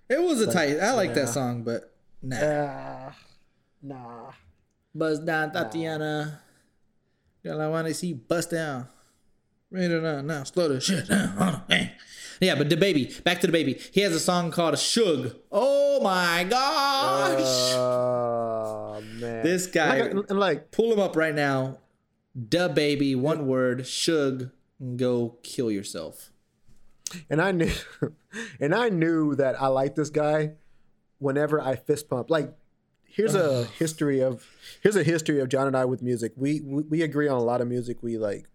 [0.09, 0.79] it was a tight.
[0.79, 2.37] I like that song, but nah.
[2.39, 3.15] Ah,
[3.81, 4.31] nah.
[4.93, 6.39] Buzz down, Thotiana.
[7.43, 8.87] Girl, I want to see bust down.
[9.71, 10.43] Read it on now.
[10.43, 11.29] Slow the shit down.
[11.29, 11.89] Hold on.
[12.41, 13.23] Yeah, but DaBaby.
[13.23, 13.89] Back to DaBaby.
[13.93, 17.73] He has a song called "Suge." Oh my gosh!
[17.75, 21.77] Oh man, This guy- Like, uh, and like Pull him up right now.
[22.37, 23.81] DaBaby, one word.
[23.81, 24.51] Suge.
[24.79, 26.31] and Go kill yourself.
[27.29, 27.71] and I knew,
[28.59, 30.53] and I knew that I liked this guy.
[31.19, 32.51] Whenever I fist pump, like,
[33.03, 34.43] here's a history of
[34.81, 36.31] here's a history of John and I with music.
[36.35, 38.01] We, we we agree on a lot of music.
[38.01, 38.47] We like,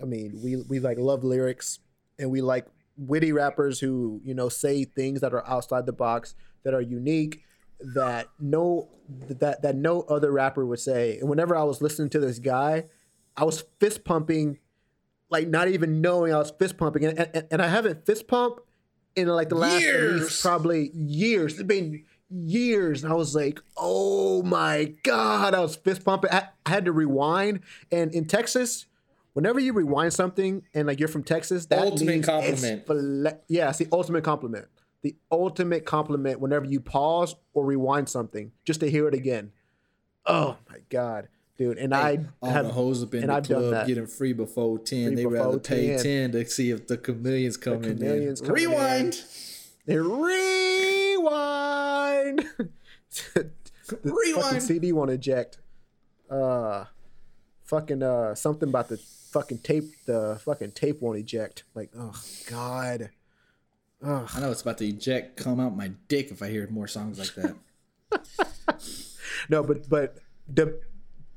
[0.00, 1.80] I mean, we we like love lyrics,
[2.18, 6.34] and we like witty rappers who you know say things that are outside the box
[6.64, 7.42] that are unique
[7.94, 8.88] that no
[9.28, 11.18] that that no other rapper would say.
[11.18, 12.84] And whenever I was listening to this guy,
[13.36, 14.58] I was fist pumping
[15.30, 18.60] like not even knowing I was fist pumping, and and, and I haven't fist pumped
[19.14, 20.40] in like the last Years.
[20.42, 21.54] probably years.
[21.54, 26.30] It's been years, and I was like, oh my god, I was fist pumping.
[26.32, 28.86] I, I had to rewind, and in Texas.
[29.36, 32.86] Whenever you rewind something and like you're from Texas, that Ultimate means compliment.
[32.86, 34.64] fle- yeah, it's the ultimate compliment.
[35.02, 39.52] The ultimate compliment whenever you pause or rewind something just to hear it again.
[40.24, 41.76] Oh my god, dude!
[41.76, 44.78] And I All have the hoes up in and the I've club getting free before
[44.78, 45.08] 10.
[45.08, 46.02] Free they before rather pay 10.
[46.02, 47.98] 10 to see if the chameleons come in.
[47.98, 48.48] chameleons in.
[48.50, 49.22] Rewind.
[49.84, 50.32] They rewind.
[53.34, 53.50] the
[54.02, 54.62] Rewind.
[54.62, 55.58] CD won't eject.
[56.30, 56.86] Uh,
[57.64, 58.98] fucking uh, something about the
[59.36, 60.04] fucking tape.
[60.06, 61.64] The fucking tape won't eject.
[61.74, 63.10] Like, oh god.
[64.02, 67.18] I know it's about to eject, come out my dick if I hear more songs
[67.18, 67.56] like that.
[69.48, 70.16] No, but but
[70.48, 70.80] the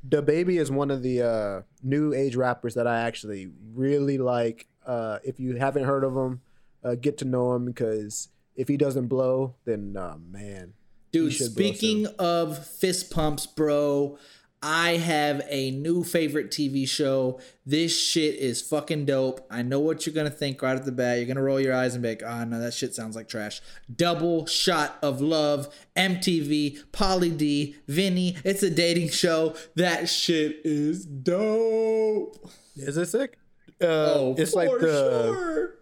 [0.07, 4.67] DaBaby is one of the uh, new age rappers that I actually really like.
[4.85, 6.41] Uh, if you haven't heard of him,
[6.83, 10.73] uh, get to know him because if he doesn't blow, then uh, man,
[11.12, 14.17] Dude, speaking of fist pumps, bro,
[14.62, 17.39] I have a new favorite TV show.
[17.65, 19.45] This shit is fucking dope.
[19.50, 21.17] I know what you're gonna think right at the bat.
[21.17, 23.62] You're gonna roll your eyes and be like, "Ah, no, that shit sounds like trash."
[23.95, 28.36] Double Shot of Love, MTV, Pauly D, Vinny.
[28.43, 29.56] It's a dating show.
[29.76, 32.50] That shit is dope.
[32.76, 33.38] is it sick?
[33.82, 35.76] Uh, Oh, it's like the sure.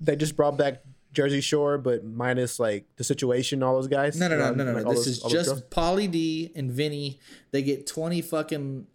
[0.00, 4.18] they just brought back Jersey Shore, but minus like the situation, all those guys.
[4.18, 4.72] No, no, no, no, no.
[4.72, 5.60] like, This those- is all those girls?
[5.60, 7.18] just Pauly D and Vinny.
[7.50, 8.86] They get 20 fucking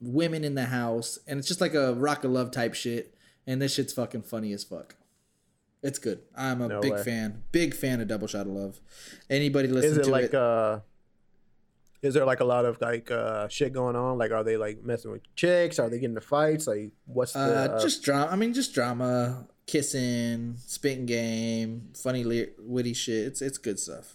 [0.00, 3.14] women in the house, and it's just like a rock of love type shit.
[3.48, 4.96] And this shit's fucking funny as fuck.
[5.82, 6.20] It's good.
[6.36, 7.02] I'm a No big way.
[7.04, 7.42] fan.
[7.52, 8.80] Big fan of Double Shot of Love.
[9.30, 10.34] Anybody listen Is it to like it?
[10.34, 10.80] uh?
[12.02, 14.18] Is there like a lot of like uh shit going on?
[14.18, 15.78] Like, are they like messing with chicks?
[15.78, 16.66] Are they getting into fights?
[16.66, 18.30] Like, what's the uh, uh, just drama.
[18.30, 23.26] I mean, just drama, kissing, spitting game, funny, ly- witty shit.
[23.26, 24.14] It's it's good stuff.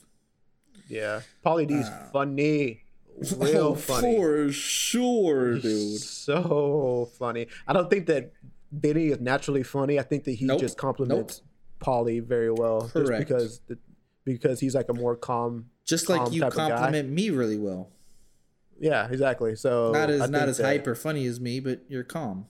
[0.87, 2.83] Yeah, Pauly D's Uh, funny,
[3.37, 5.99] real Oh, funny, For sure, dude.
[6.01, 7.47] so funny.
[7.67, 8.33] I don't think that
[8.71, 9.99] Vinny is naturally funny.
[9.99, 10.59] I think that he Nope.
[10.59, 11.41] just compliments
[11.79, 13.27] Pauly very well, just Correct.
[13.27, 13.77] because the,
[14.25, 15.69] because he's like a more calm.
[15.86, 17.89] Just like you compliment me really well.
[18.79, 19.55] Yeah, exactly.
[19.55, 22.47] So Not as not as that- hyper funny as me, but you're calm.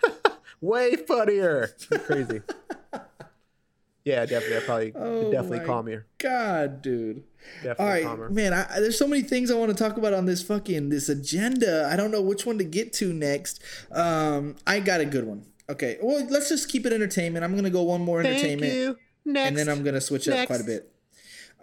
[0.60, 1.70] way funnier.
[2.04, 2.42] Crazy.
[4.04, 4.56] yeah, definitely.
[4.56, 6.04] I probably Oh definitely my calmier.
[6.18, 7.22] God, dude.
[7.62, 8.28] Definitely All right, calmer.
[8.30, 8.52] man.
[8.52, 11.88] I, there's so many things I want to talk about on this fucking this agenda.
[11.90, 13.62] I don't know which one to get to next.
[13.90, 15.46] Um, I got a good one.
[15.70, 17.42] Okay, well, let's just keep it entertainment.
[17.44, 18.98] I'm gonna go one more Thank entertainment, you.
[19.24, 19.48] Next.
[19.48, 20.90] and then I'm gonna switch up quite a bit.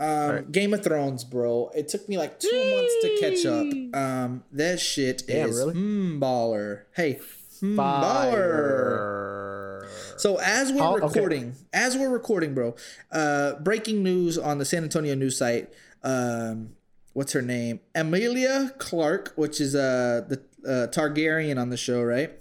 [0.01, 1.71] Um, Game of Thrones, bro.
[1.75, 3.67] It took me like two months to catch up.
[3.93, 5.73] Um, that shit Damn, is really?
[5.73, 6.83] hmm baller.
[6.95, 7.19] Hey,
[7.59, 9.87] hmm baller.
[10.17, 11.05] So as we're okay.
[11.05, 12.75] recording, as we're recording, bro,
[13.11, 15.69] uh, breaking news on the San Antonio news site.
[16.03, 16.75] Um,
[17.13, 17.79] what's her name?
[17.93, 22.31] Emilia Clarke, which is uh the uh, Targaryen on the show, right?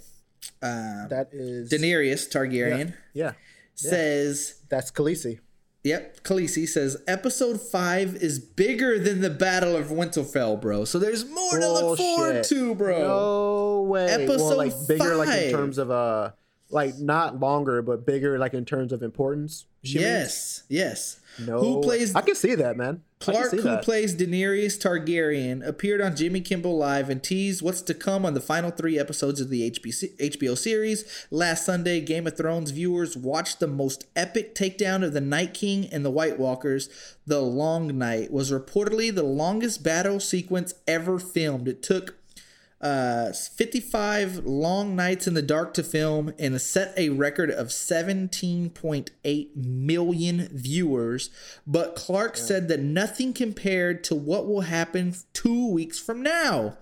[0.63, 3.33] Um, that is Daenerys Targaryen Yeah,
[3.75, 5.41] says, that's Khaleesi.
[5.85, 10.85] "Yep." Khaleesi says, "Episode five is bigger than the Battle of Winterfell, bro.
[10.85, 12.45] So there's more to look forward Bullshit.
[12.45, 14.07] to, bro." No way.
[14.07, 16.31] well, Episode like bigger, like in terms of uh,
[16.71, 19.67] like not longer, but bigger, like in terms of importance.
[19.83, 20.05] she means?
[20.05, 21.20] yes, yes.
[21.39, 21.61] No.
[21.61, 23.03] Who plays I can see that, man.
[23.21, 23.85] Clarke, who that.
[23.85, 28.41] plays Daenerys Targaryen, appeared on Jimmy Kimmel Live and teased what's to come on the
[28.41, 31.27] final three episodes of the HBC, HBO series.
[31.31, 35.87] Last Sunday, Game of Thrones viewers watched the most epic takedown of the Night King
[35.93, 36.89] and the White Walkers.
[37.27, 41.69] The Long Night was reportedly the longest battle sequence ever filmed.
[41.69, 42.20] It took
[42.81, 49.57] uh, 55 long nights in the dark to film and set a record of 17.8
[49.57, 51.31] million viewers.
[51.67, 56.79] But Clarke said that nothing compared to what will happen two weeks from now.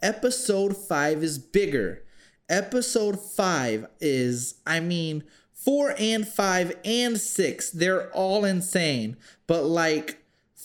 [0.00, 2.04] Episode 5 is bigger.
[2.48, 9.16] Episode 5 is, I mean, 4 and 5 and 6, they're all insane.
[9.46, 10.20] But like,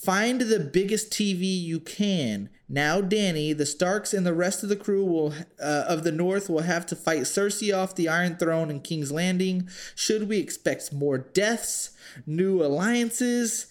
[0.05, 2.51] Find the biggest TV you can.
[2.67, 6.49] Now, Dany, the Starks and the rest of the crew will uh, of the North
[6.49, 9.69] will have to fight Cersei off the Iron Throne in King's Landing.
[9.93, 11.91] Should we expect more deaths,
[12.25, 13.67] new alliances,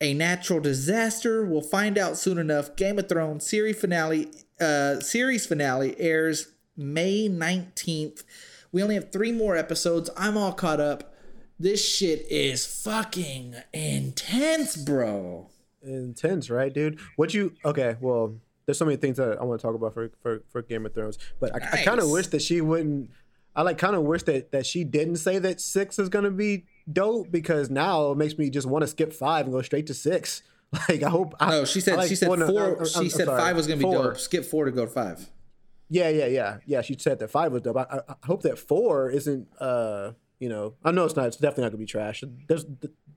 [0.00, 1.44] a natural disaster?
[1.44, 2.76] We'll find out soon enough.
[2.76, 8.24] Game of Thrones series finale, uh, series finale airs May nineteenth.
[8.72, 10.08] We only have three more episodes.
[10.16, 11.14] I'm all caught up.
[11.58, 15.50] This shit is fucking intense, bro.
[15.82, 16.98] Intense, right, dude?
[17.16, 17.96] What you okay?
[18.00, 20.86] Well, there's so many things that I want to talk about for for, for Game
[20.86, 23.10] of Thrones, but I, I kind of wish that she wouldn't.
[23.56, 26.64] I like kind of wish that that she didn't say that six is gonna be
[26.90, 29.94] dope because now it makes me just want to skip five and go straight to
[29.94, 30.42] six.
[30.88, 31.34] Like I hope.
[31.40, 32.62] I, No, she said I like- she said well, no, four.
[32.76, 33.40] I'm- she I'm said sorry.
[33.40, 34.04] five was gonna be Four.
[34.04, 34.18] dope.
[34.18, 35.28] Skip four to go to five.
[35.88, 36.80] Yeah, yeah, yeah, yeah.
[36.82, 37.76] She said that five was dope.
[37.76, 39.48] I, I, I hope that four isn't.
[39.58, 41.26] uh You know, I know it's not.
[41.26, 42.22] It's definitely not gonna be trash.
[42.46, 42.64] There's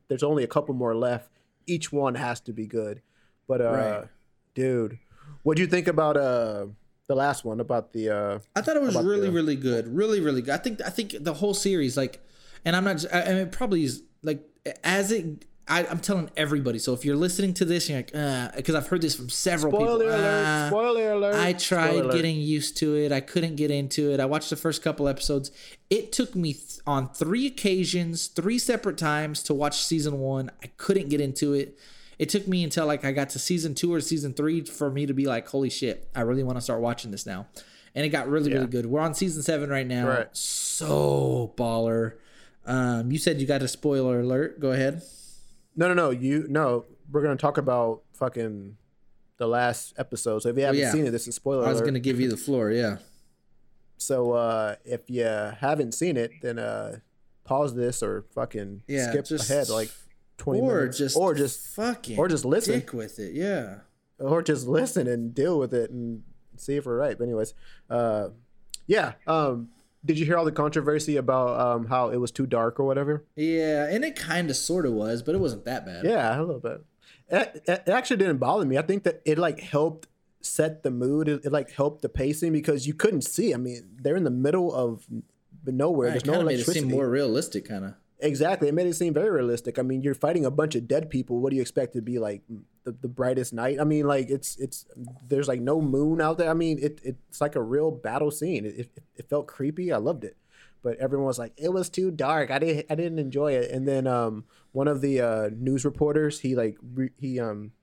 [0.08, 1.30] there's only a couple more left.
[1.66, 3.02] Each one has to be good.
[3.48, 4.08] But uh, Right.
[4.56, 5.00] dude,
[5.44, 6.68] what do you think about uh
[7.08, 9.88] the last one about the uh I thought it was really, the- really good.
[9.88, 10.54] Really, really good.
[10.54, 12.22] I think I think the whole series, like,
[12.66, 13.04] and I'm not.
[13.14, 14.42] I, I mean, it probably is like
[14.84, 15.46] as it.
[15.68, 16.78] I, I'm telling everybody.
[16.78, 20.00] So if you're listening to this, you're like, because I've heard this from several spoiler
[20.00, 20.12] people.
[20.12, 20.46] alert?
[20.46, 21.36] "Ah, spoiler alert!
[21.36, 22.14] I spoiler tried alert.
[22.16, 23.12] getting used to it.
[23.14, 24.20] I couldn't get into it.
[24.20, 25.52] I watched the first couple episodes.
[25.90, 30.52] It took me th- on three occasions, three separate times to watch season one.
[30.62, 31.78] I couldn't get into it.
[32.20, 35.06] It took me until like I got to season two or season three for me
[35.06, 37.48] to be like, holy shit, I really want to start watching this now.
[37.96, 38.86] And it got really, really good.
[38.86, 40.08] We're on season seven right now.
[40.08, 40.28] Right.
[40.38, 42.14] So baller.
[42.66, 44.60] Um, you said you got a spoiler alert.
[44.60, 45.02] Go ahead.
[45.76, 46.10] No, no, no.
[46.12, 46.86] You no.
[47.12, 48.78] We're gonna talk about fucking
[49.38, 50.40] the last episode.
[50.44, 50.92] So if you haven't yeah.
[50.92, 51.88] seen it, this is spoiler I was alert.
[51.88, 52.72] gonna give you the floor.
[52.72, 52.98] Yeah.
[53.98, 56.98] So uh if you haven't seen it, then uh
[57.44, 59.90] pause this or fucking Yeah, skip just- ahead like
[60.38, 62.80] twenty Or minutes, just or just fucking or just listen.
[62.80, 63.34] dick with it.
[63.34, 63.80] Yeah.
[64.20, 66.24] or just listen and deal with it and
[66.58, 67.18] see if we're right.
[67.18, 67.54] But anyways,
[67.90, 68.30] uh,
[68.88, 69.14] yeah.
[69.28, 69.70] Um,
[70.06, 73.24] did you hear all the controversy about um, how it was too dark or whatever?
[73.36, 76.06] Yeah, and it kind of sort of was, but it wasn't that bad.
[76.06, 76.84] Yeah, a little bit.
[77.30, 78.78] It, it actually didn't bother me.
[78.78, 80.08] I think that it like helped
[80.42, 81.28] set the mood.
[81.28, 83.54] It, it like helped the pacing because you couldn't see.
[83.54, 85.06] I mean, they're in the middle of
[85.66, 86.08] nowhere.
[86.08, 87.94] Right, There's it no of made it seem more realistic, kind of.
[88.24, 88.70] Exactly.
[88.70, 89.78] It made it seem very realistic.
[89.78, 91.42] I mean, you're fighting a bunch of dead people.
[91.42, 92.42] What do you expect to be like
[92.86, 93.82] the, the brightest night?
[93.82, 94.86] I mean, like it's it's
[95.28, 96.50] there's like no moon out there.
[96.50, 98.66] I mean, it, it's like a real battle scene.
[98.66, 99.92] It, it, it felt creepy.
[99.92, 100.38] I loved it.
[100.82, 102.50] But everyone was like, it was too dark.
[102.50, 103.70] I didn't I didn't enjoy it.
[103.72, 107.74] And then um one of the uh, news reporters, he like re, he um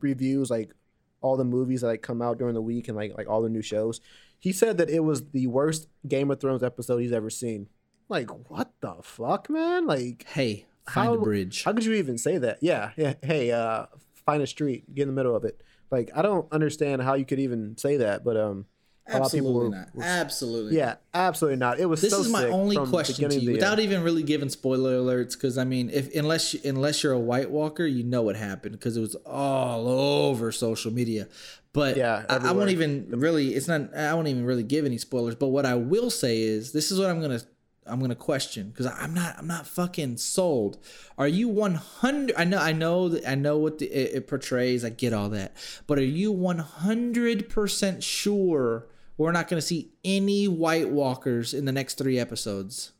[0.00, 0.74] reviews like
[1.20, 3.48] all the movies that like come out during the week and like like all the
[3.48, 4.00] new shows.
[4.38, 7.68] He said that it was the worst Game of Thrones episode he's ever seen.
[8.08, 9.86] Like what the fuck, man?
[9.86, 11.64] Like Hey, find how, a bridge.
[11.64, 12.58] How could you even say that?
[12.60, 13.14] Yeah, yeah.
[13.22, 13.86] Hey, uh,
[14.26, 15.60] find a street, get in the middle of it.
[15.90, 18.66] Like I don't understand how you could even say that, but um,
[19.08, 19.94] a lot of people Absolutely were- not.
[19.96, 20.76] were- Absolutely.
[20.76, 21.80] yeah, absolutely not.
[21.80, 23.80] It was This so is my only question to you, without end.
[23.82, 27.50] even really giving spoiler alerts, because I mean, if unless you, unless you're a White
[27.50, 31.28] Walker, you know what happened because it was all over social media.
[31.74, 33.54] But Yeah, I, I won't even really.
[33.54, 33.94] It's not.
[33.96, 35.34] I won't even really give any spoilers.
[35.34, 37.40] But what I will say is, this is what I'm gonna.
[37.86, 39.36] I'm gonna question because I'm not.
[39.38, 40.78] I'm not fucking sold.
[41.18, 42.36] Are you 100?
[42.36, 42.58] I know.
[42.58, 43.08] I know.
[43.08, 44.84] that- I know what the, it, it portrays.
[44.84, 45.56] I get all that.
[45.86, 48.86] But are you 100 percent sure?
[49.18, 52.92] We're not going to see any White Walkers in the next three episodes.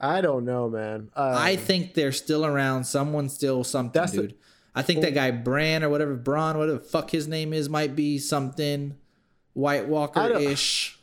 [0.00, 1.10] I don't know, man.
[1.16, 2.84] Uh, I think they're still around.
[2.84, 4.34] Someone's still something, the- dude.
[4.74, 7.96] I think that guy Bran or whatever Braun, whatever the fuck his name is, might
[7.96, 8.94] be something
[9.54, 10.95] White Walker ish.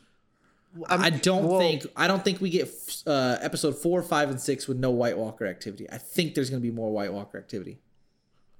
[0.88, 2.68] I, don't well- think I don't think we get
[3.06, 5.86] uh, episode four, five, and six with no White Walker activity.
[5.90, 7.78] I think there's gonna be more White Walker activity.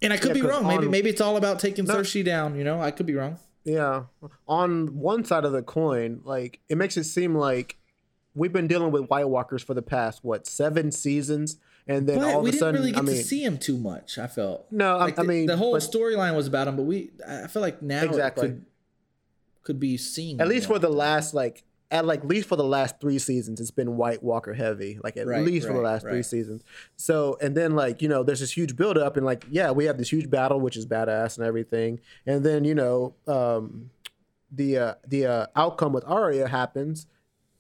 [0.03, 0.67] And I could Yeah, be wrong.
[0.67, 2.57] Maybe on- maybe it's all about taking Cersei down.
[2.57, 3.39] You know, I could be wrong.
[3.65, 4.05] Yeah.
[4.47, 7.79] On one side of the coin, like it makes it seem like
[8.35, 12.27] we've been dealing with White Walkers for the past what seven seasons, and then But
[12.29, 14.19] all of we a didn't sudden, really get I mean, to see him too much.
[14.19, 16.83] I felt No, I- Like I the, mean, the whole storyline was about him, but
[16.83, 18.47] we I feel like now Exactly.
[18.47, 18.65] it could
[19.63, 21.65] could be seen at least for the last like
[21.95, 24.99] at like least for the last three seasons, it's been White Walker heavy.
[25.03, 26.63] Like at Right, least for the right, last three seasons.
[26.97, 29.85] So and then like you know, there's this huge build up, and like yeah, we
[29.85, 33.91] have this huge battle, which is badass and everything, and then you know, um,
[34.51, 37.07] the uh, the uh, outcome with Arya happens,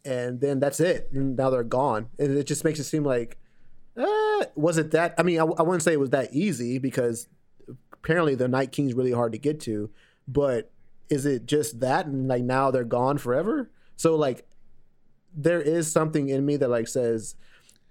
[0.05, 1.09] and then that's it.
[1.12, 3.38] And now they're gone, and it just makes it seem like,
[3.97, 5.14] uh, was it that?
[5.16, 7.29] I mean, I, I wouldn't say it was that easy because
[7.92, 9.90] apparently the Night King's really hard to get to,
[10.27, 10.70] but
[11.09, 13.70] is it just that and like now they're gone forever?
[13.96, 14.46] So like
[15.37, 17.35] there is something in me that like says,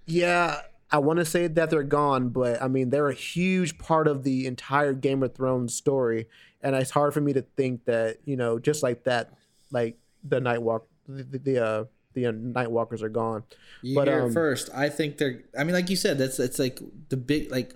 [0.06, 0.62] yeah,
[0.92, 4.24] I want to say that they're gone, but I mean they're a huge part of
[4.24, 6.28] the entire Game of Thrones story,
[6.62, 9.34] and it's hard for me to think that you know just like that,
[9.72, 13.44] like the Night Walk, the, the, uh the uh, Night Walkers are gone.
[13.82, 14.70] You But, hear um, first.
[14.74, 15.44] I think they're.
[15.58, 17.74] I mean, like you said, that's it's like the big like.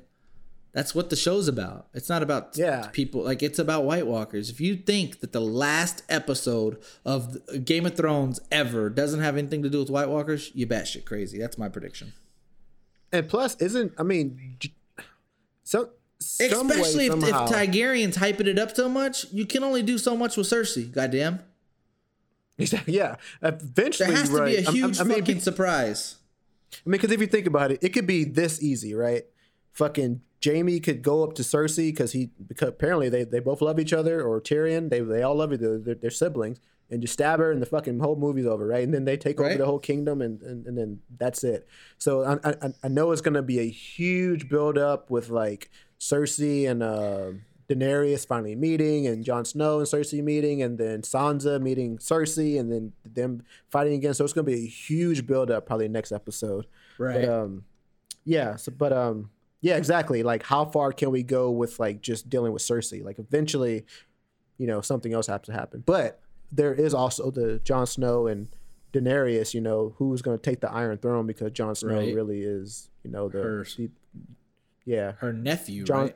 [0.78, 1.88] That's what the show's about.
[1.96, 2.90] It's not about Yeah.
[2.94, 4.52] people like it's about White Walkers.
[4.52, 7.36] If you think that the last episode of
[7.66, 11.40] Game of Thrones ever doesn't have anything to do with White Walkers, you batshit crazy.
[11.40, 12.14] That's my prediction.
[13.12, 14.60] And plus, isn't I mean,
[15.64, 19.82] so some way, Especially if, if Targaryen's hyping it up so much, you can only
[19.82, 20.92] do so much with Cersei.
[20.92, 21.40] Goddamn,
[22.86, 24.46] yeah, eventually, there has to right.
[24.46, 26.18] be a I'm- I'm- huge I mean, fucking surprise.
[26.72, 29.26] I mean, because if you think about it, it could be this easy, right?
[29.78, 33.80] Fucking Jamie could go up to Cersei because he because apparently they, they both love
[33.80, 36.60] each other, or Tyrion, they they all love each other, they're, they're siblings,
[36.90, 38.84] and just stab her, and the fucking whole movie's over, right?
[38.84, 41.68] And then they take over the whole kingdom, and, and, and then that's it.
[42.00, 46.68] So I I, I know it's gonna be a huge build up with like Cersei
[46.68, 47.34] and uh,
[47.70, 52.72] Daenerys finally meeting, and Jon Snow and Cersei meeting, and then Sansa meeting Cersei, and
[52.72, 54.16] then them fighting again.
[54.16, 56.66] So it's gonna be a huge build up probably next episode.
[56.98, 57.22] Right.
[57.22, 57.66] But um,
[58.24, 58.56] yeah.
[58.56, 59.30] So, but um,
[59.62, 60.24] yeah, exactly.
[60.24, 63.04] Like, how far can we go with like just dealing with Cersei?
[63.04, 63.86] Like, eventually,
[64.58, 65.84] you know, something else has to happen.
[65.86, 66.20] But
[66.52, 68.48] there is also the Jon Snow and
[68.94, 69.54] Daenerys.
[69.54, 72.14] You know, who's going to take the Iron Throne because Jon Snow Right.
[72.16, 73.66] really is, you know, the, Her.
[73.78, 73.90] the-
[74.86, 75.12] yeah.
[75.20, 76.16] Her nephew, Jon- right?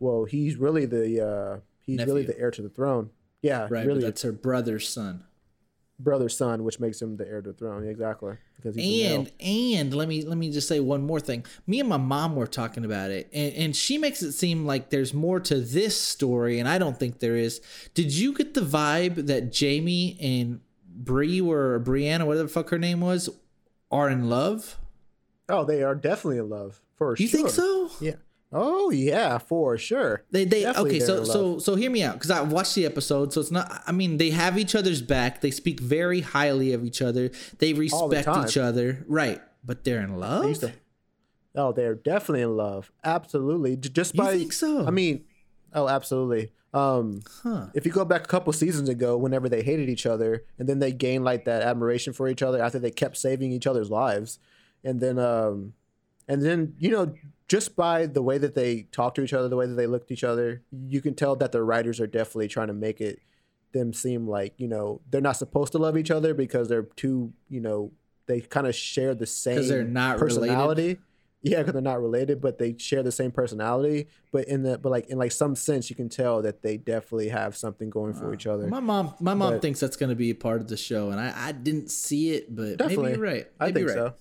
[0.00, 3.10] Well, he's really the uh, he's really the heir to the throne.
[3.40, 5.24] Yeah, Right, really that's her brother's son.
[5.98, 7.86] Brother's son, which makes him the heir to the throne.
[7.86, 11.88] Exactly, because and and let me let me just say one more thing me and
[11.88, 15.40] my mom were talking about it and, and she makes it seem like there's more
[15.40, 17.60] to this story and i don't think there is
[17.94, 20.60] did you get the vibe that jamie and
[20.94, 23.28] Bree were brianna whatever the fuck her name was
[23.90, 24.78] are in love
[25.48, 27.40] Oh, they are definitely in love for you sure.
[27.40, 28.14] You think so Yeah.
[28.52, 30.24] Oh yeah, for sure.
[30.30, 33.32] they they Definitely okay so so so hear me out because i watched the episode
[33.32, 36.84] so it's not i mean they have each other's back they speak very highly of
[36.84, 38.46] each other they respect time.
[38.46, 40.72] each other right but they're in love They to.
[41.54, 42.90] Oh, they're definitely in love.
[43.04, 43.76] Absolutely.
[43.76, 44.86] Just You think so?
[44.86, 45.24] I mean,
[45.74, 46.50] oh, absolutely.
[46.72, 47.66] Um, Huh.
[47.74, 50.78] if you go back a couple seasons ago, whenever they hated each other, and then
[50.78, 54.38] they gained like that admiration for each other after they kept saving each other's lives,
[54.82, 55.74] and then um,
[56.26, 57.12] and then you know
[57.52, 60.04] just by the way that they talk to each other, the way that they look
[60.04, 63.20] at each other, you can tell that the writers are definitely trying to make it
[63.74, 67.32] them seem like you know they're not supposed to love each other because they're too
[67.50, 67.90] you know
[68.26, 70.98] they kind of share the same they're not personality.
[71.44, 74.06] Yeah, because they're not related, but they share the same personality.
[74.30, 77.28] But in the but like in like some sense, you can tell that they definitely
[77.28, 78.66] have something going for uh, each other.
[78.68, 81.10] My mom, my mom But- thinks that's going to be a part of the show,
[81.10, 83.46] and I, I didn't see it, but Definitely, maybe you're right.
[83.60, 84.12] I Maybe think you're right.
[84.12, 84.16] so.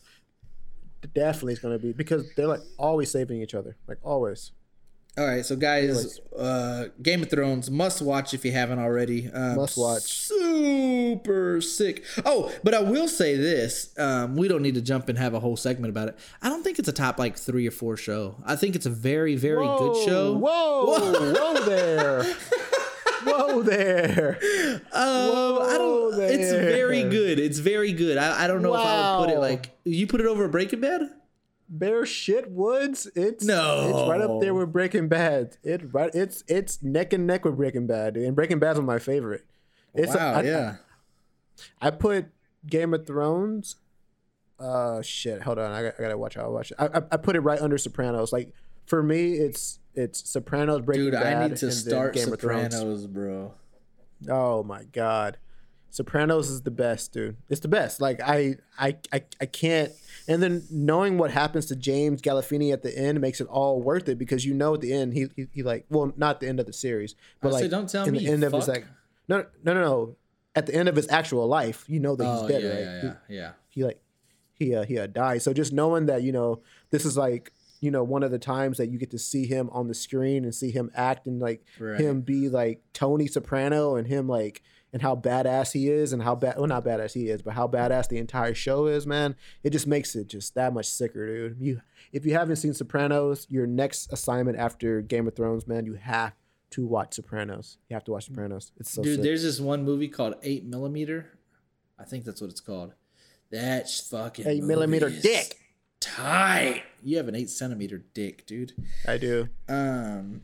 [1.14, 4.52] Definitely, is gonna be because they're like always saving each other, like always.
[5.18, 9.30] All right, so guys, uh, Game of Thrones must watch if you haven't already.
[9.30, 10.04] Um, Must watch.
[10.04, 12.06] Super sick.
[12.24, 15.42] Oh, but I will say this: um, we don't need to jump and have a
[15.42, 16.18] whole segment about it.
[16.42, 18.38] I don't think it's a top like three or four show.
[18.46, 20.34] I think it's a very, very good show.
[20.38, 22.24] Whoa, whoa, whoa, there,
[23.24, 24.40] whoa there.
[24.74, 26.14] Um, I don't.
[26.14, 27.40] Whoa It's very good.
[27.40, 28.18] It's very good.
[28.18, 30.82] I, I don't know if I would put it like you put it over Breaking
[30.82, 31.10] Bad.
[31.70, 33.08] Bear shit woods.
[33.16, 33.88] It's No.
[33.88, 35.58] It's right up there with Breaking Bad.
[35.64, 36.14] It right.
[36.14, 39.46] It's it's neck and neck with Breaking Bad, and Breaking Bad's one of my favorite.
[39.94, 40.34] It's wow.
[40.34, 40.76] I, yeah.
[41.82, 42.26] I put
[42.66, 43.78] Game of Thrones.
[44.60, 45.42] Uh, shit.
[45.42, 45.72] Hold on.
[45.72, 46.78] I, I gotta watch how I watch it.
[46.78, 48.34] I, I I put it right under Sopranos.
[48.34, 48.54] Like
[48.86, 51.38] for me, it's it's Sopranos, Breaking Dude, Bad.
[51.38, 52.74] I need to start Game of Thrones.
[52.74, 53.54] Sopranos, bro.
[54.30, 55.38] Oh my god.
[55.90, 57.36] Sopranos is the best, dude.
[57.50, 58.00] It's the best.
[58.00, 59.92] Like I I I, I can't
[60.28, 64.08] and then knowing what happens to James Galifianakis at the end makes it all worth
[64.08, 66.62] it because you know at the end he he, he like well not the end
[66.62, 68.86] of the series but like don't tell in me, the end of his like
[69.28, 70.16] no no no no
[70.56, 72.80] at the end of his actual life you know that he's Oh dead yeah, right
[72.80, 73.52] yeah, yeah, yeah.
[73.68, 74.02] he like
[74.62, 75.42] he uh, he uh, died.
[75.42, 76.62] So just knowing that you know
[76.92, 77.52] this is like
[77.82, 80.44] you know one of the times that you get to see him on the screen
[80.46, 82.00] and see him act and like Right.
[82.00, 84.62] him be like Tony Soprano and him like
[84.94, 87.68] and how badass he is and how bad well not badass he is but how
[87.68, 91.58] badass the entire show is man it just makes it just that much sicker dude
[91.60, 95.94] you if you haven't seen Sopranos your next assignment after Game of Thrones man you
[95.96, 96.34] have
[96.72, 99.24] to watch Sopranos you have to watch Sopranos it's so Dude, sick.
[99.24, 101.38] there's this one movie called Eight Millimeter.
[102.00, 102.94] I think that's what it's called.
[103.52, 105.58] That's fucking eight millimeter dick
[106.02, 106.84] Tight.
[107.04, 108.74] You have an eight centimeter dick, dude.
[109.08, 110.42] I do Um,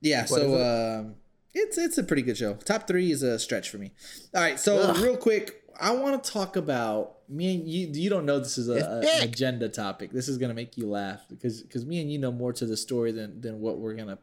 [0.00, 0.20] yeah.
[0.22, 1.00] What so is it?
[1.06, 1.14] um,
[1.54, 2.54] it's it's a pretty good show.
[2.54, 3.92] Top three is a stretch for me.
[4.34, 4.58] All right.
[4.58, 4.96] So Ugh.
[4.98, 7.88] real quick, I want to talk about me and you.
[7.92, 10.12] You don't know this is a, a- an agenda topic.
[10.12, 12.76] This is gonna make you laugh because because me and you know more to the
[12.76, 14.18] story than than what we're gonna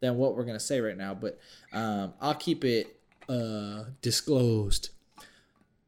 [0.00, 1.14] than what we're gonna say right now.
[1.14, 1.38] But
[1.72, 2.96] um, I'll keep it
[3.28, 4.90] uh disclosed.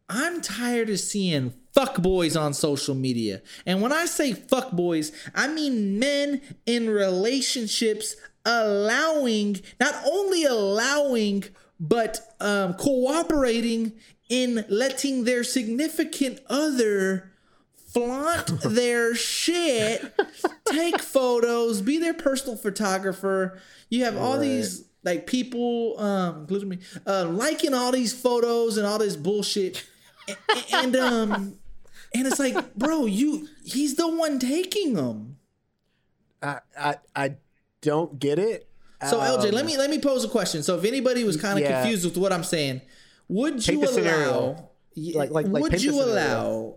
[0.08, 3.42] I'm tired of seeing fuck boys on social media.
[3.66, 11.44] And when I say fuck boys, I mean men in relationships allowing, not only allowing,
[11.80, 13.92] but um, cooperating
[14.28, 17.30] in letting their significant other
[17.92, 20.14] flaunt their shit,
[20.66, 23.58] take photos, be their personal photographer.
[23.90, 24.42] You have all Right.
[24.42, 29.84] these like people, um, including me, uh, liking all these photos and all this bullshit,
[30.28, 30.36] A-
[30.76, 31.58] and um,
[32.14, 35.36] and it's like, bro, you he's the one taking them.
[36.42, 37.34] I I I
[37.80, 38.68] don't get it.
[39.08, 40.62] So LJ, Um, let me let me pose a question.
[40.62, 41.82] So if anybody was kind of Yeah.
[41.82, 42.82] confused with what I'm saying,
[43.28, 44.68] would you allow?
[44.96, 46.74] Like- like- like would you allow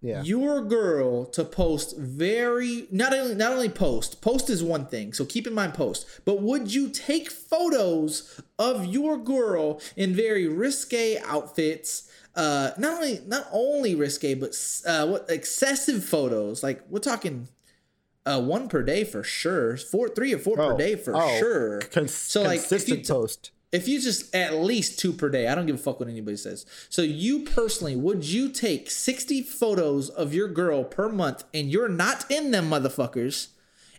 [0.00, 0.22] Yeah.
[0.22, 5.24] your girl to post very not only not only post post is one thing so
[5.24, 11.18] keep in mind post but would you take photos of your girl in very risque
[11.24, 12.04] outfits
[12.36, 14.54] uh not only not only risque but
[14.86, 17.48] uh what excessive photos like we're talking
[18.26, 21.38] uh one per day for sure four three or four per Oh, day for oh,
[21.38, 23.50] sure Cons- so like if you consistent t- post.
[23.70, 26.36] if you just at least two per day, I don't give a fuck what anybody
[26.36, 26.64] says.
[26.88, 31.88] So you personally, would you take 60 photos of your girl per month and you're
[31.88, 33.48] not in them motherfuckers?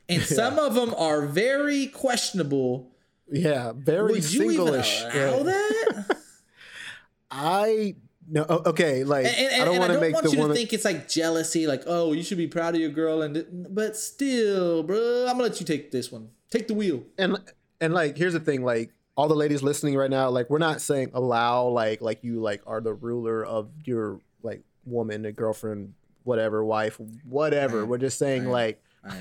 [0.07, 2.91] And some of them are very questionable.
[3.29, 5.43] Yeah, very Would you even allow Yeah.
[5.43, 6.17] that?
[7.31, 7.95] I
[8.29, 8.45] no.
[8.49, 10.55] Okay, like And, and, I don't want to make the you woman.
[10.55, 13.45] to think it's like jealousy, like oh, you should be proud of your girl, and
[13.69, 16.29] but still, bro, I'm gonna let you take this one.
[16.49, 17.03] Take the wheel.
[17.17, 17.37] and
[17.79, 20.81] and like here's the thing, like all the ladies listening right now, like we're not
[20.81, 25.93] saying allow like like you like are the ruler of your like woman, a girlfriend,
[26.23, 27.85] whatever, wife, whatever.
[27.85, 28.81] We're just saying like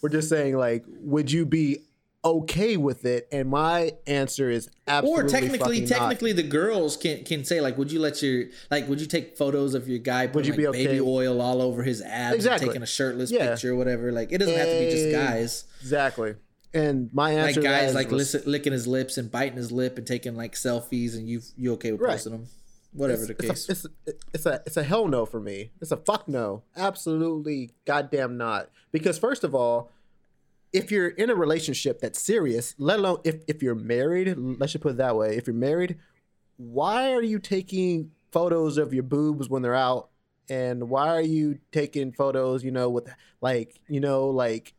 [0.00, 1.80] we're just saying like would you be
[2.26, 3.28] okay with it?
[3.32, 5.88] And my answer is absolutely Or technically, fucking not.
[5.98, 9.36] technically, the girls can can say like, would you let your like, would you take
[9.36, 12.68] photos of your guy putting you be okay baby oil all over his abs, Exactly.
[12.68, 13.50] taking a shirtless Yeah.
[13.50, 14.12] picture or whatever?
[14.12, 15.64] Like, it doesn't have to be just guys.
[15.80, 16.34] Exactly.
[16.74, 19.96] And my answer Like guys is like listen, licking his lips and biting his lip
[19.96, 22.10] and taking like selfies, and you you okay with Right.
[22.12, 22.46] posting them?
[22.92, 23.68] Whatever the it's case.
[23.68, 23.88] A, it's, a,
[24.34, 25.70] it's a it's a hell no for me.
[25.80, 26.62] It's a fuck no.
[26.76, 28.70] Absolutely goddamn not.
[28.92, 29.92] Because first of all,
[30.76, 34.82] if you're in a relationship that's serious, let alone if, if you're married, let's just
[34.82, 35.36] put it that way.
[35.36, 35.96] If you're married,
[36.58, 40.10] why are you taking photos of your boobs when they're out
[40.50, 42.62] and why are you taking photos?
[42.62, 43.08] You know, with
[43.40, 44.74] like you know like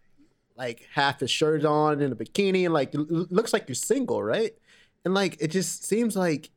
[0.56, 4.54] like half his shirt on in a bikini and like looks like you're single, right?
[5.04, 6.52] And like it just seems like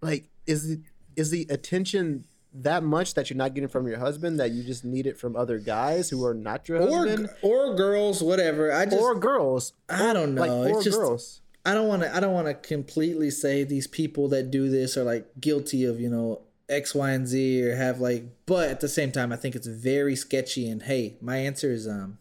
[0.00, 0.80] like is it
[1.16, 2.24] is the attention
[2.54, 5.34] that much that you're not getting from your husband that you just need it from
[5.34, 8.72] other guys who are not your or husband or girls, whatever.
[8.72, 9.72] I just or girls?
[9.88, 10.62] I don't like, know.
[10.64, 11.40] or It's just- girls.
[11.66, 12.14] I don't want to.
[12.14, 15.98] I don't want to completely say these people that do this are like guilty of
[15.98, 18.24] you know X, Y, and Z or have like.
[18.44, 20.68] But at the same time, I think it's very sketchy.
[20.68, 22.18] And hey, my answer is um,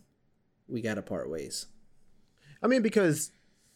[0.70, 1.66] we gotta part ways.
[2.62, 3.32] I mean, because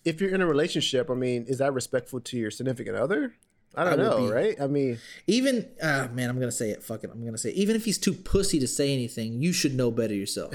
[0.06, 3.34] if you're in a relationship, I mean, is that respectful to your significant other?
[3.78, 4.34] I don't I know, be.
[4.34, 4.60] right?
[4.60, 4.98] I mean,
[5.28, 6.84] Even ah man, I'm gonna say it.
[6.84, 7.12] Fuck it.
[7.14, 7.56] I'm gonna say it.
[7.56, 10.54] even if he's too pussy to say anything, you should know better yourself.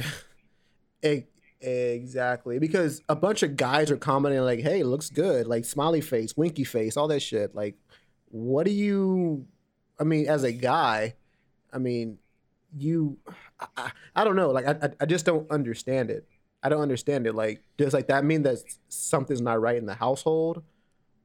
[1.61, 2.59] exactly.
[2.59, 6.65] Because a bunch of guys are commenting like, "Hey, looks good," like smiley face, winky
[6.65, 7.55] face, all that shit.
[7.55, 7.77] Like,
[8.31, 9.47] what do you?
[9.99, 11.15] I mean, as a guy,
[11.73, 12.19] I mean,
[12.77, 13.19] you,
[13.61, 14.51] I, I, I don't know.
[14.51, 16.27] Like, I, I, I just don't understand it.
[16.63, 17.35] I don't understand it.
[17.35, 18.59] Like, does like that mean that
[18.89, 20.63] something's not right in the household?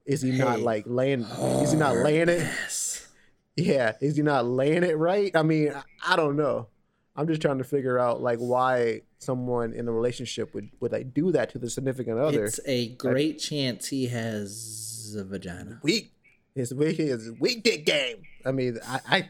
[0.08, 1.22] Is he not like laying?
[1.22, 2.40] Is he not laying it?
[2.40, 3.08] yes.
[3.56, 5.36] Yeah, is he not laying it right?
[5.36, 5.74] I mean,
[6.06, 6.68] I, don't know.
[7.16, 11.14] I'm just trying to figure out like why someone in a relationship would would like
[11.14, 12.46] do that to the significant other.
[12.46, 15.80] It's a great chance he has a vagina.
[15.84, 16.12] weak.
[16.54, 18.24] His weak his weak dick game.
[18.46, 19.30] I mean, I I,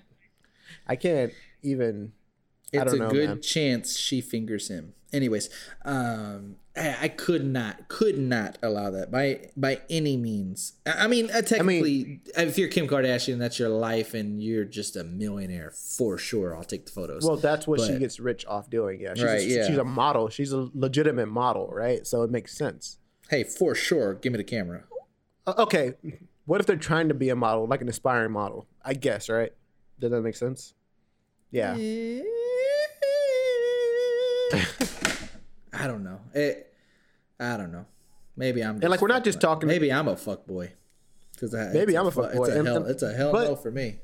[0.87, 1.31] I can't
[1.63, 2.11] even.
[2.73, 3.41] I It's don't a know, good man.
[3.41, 4.93] chance she fingers him.
[5.13, 5.49] Anyways,
[5.85, 10.73] um, I, I could not, could not allow that by by any means.
[10.85, 14.95] I I mean, uh, technically, if you're Kim Kardashian, that's your life, and you're just
[14.95, 16.55] a millionaire for sure.
[16.55, 17.23] I'll take the photos.
[17.25, 19.01] Well, that's what she gets rich off doing.
[19.01, 19.67] Yeah, she's Right, a, yeah.
[19.67, 20.29] she's a model.
[20.29, 22.05] She's a legitimate model, right?
[22.05, 22.99] So it makes sense.
[23.29, 24.83] hey, for sure, give me the camera.
[25.45, 25.93] Uh, okay,
[26.45, 28.67] what if they're trying to be a model, like an aspiring model?
[28.85, 29.51] I guess, right?
[29.99, 30.73] Does that make sense?
[31.51, 31.75] Yeah.
[35.79, 36.19] I don't know.
[36.33, 36.73] It,
[37.39, 37.85] I don't know.
[38.35, 38.75] Maybe I'm.
[38.81, 40.73] And like we're not just talking Maybe I'm a fuck boy.
[41.33, 42.85] Because Maybe I'm a fu- fuckboy, It's a and- hell.
[42.85, 43.99] It's a hell but- no for me.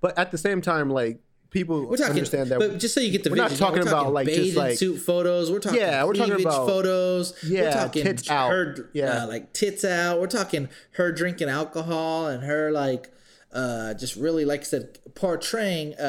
[0.00, 1.20] But at the same time, like
[1.50, 2.58] people We're talking, understand that.
[2.58, 4.76] but just so you get the we're not vision, talking we're about, like, just, like-
[4.76, 5.50] suit photos.
[5.50, 7.32] We're talking Yeah, we're talking about- photos.
[7.42, 8.50] Yeah, we're talking tits out.
[8.50, 9.22] Her, Yeah.
[9.24, 10.20] uh, like tits out.
[10.20, 13.10] We're talking her drinking alcohol and her like,
[13.52, 16.02] uh, just really like I said, portraying a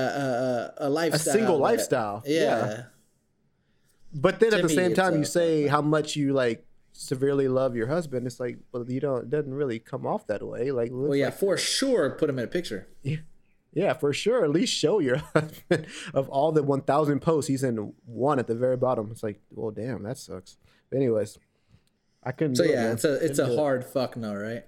[0.78, 2.24] a, a lifestyle, single that- lifestyle.
[2.26, 2.42] Yeah.
[2.68, 2.84] Yeah.
[4.16, 7.76] But then at the me, same time, you say how much you like severely love
[7.76, 8.26] your husband.
[8.26, 9.24] It's like, well, you don't.
[9.24, 10.72] It doesn't really come off that way.
[10.72, 12.12] Like, Well, yeah, for sure.
[12.12, 12.88] Put him in a picture.
[13.04, 13.18] yeah,
[13.74, 14.44] Yeah, for sure.
[14.44, 17.48] At least show your husband of all the one thousand posts.
[17.50, 19.10] He's in one at the very bottom.
[19.12, 20.58] It's like, well, damn, that sucks.
[20.90, 21.38] But anyways,
[22.24, 22.56] I couldn't.
[22.56, 22.92] So it, yeah, man.
[22.94, 23.60] it's a it's Couldn't a do it.
[23.60, 24.64] hard fuck no, right?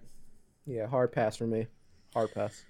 [0.66, 1.68] Yeah, hard pass for me.
[2.14, 2.64] Hard pass.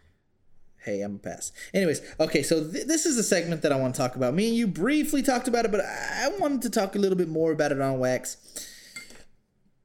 [0.84, 1.51] Hey, I'm a pass.
[1.73, 4.34] Anyways, okay, so th- this is a segment that I want to talk about.
[4.34, 7.28] Me and you briefly talked about it, but I wanted to talk a little bit
[7.28, 8.38] more about it on Wax.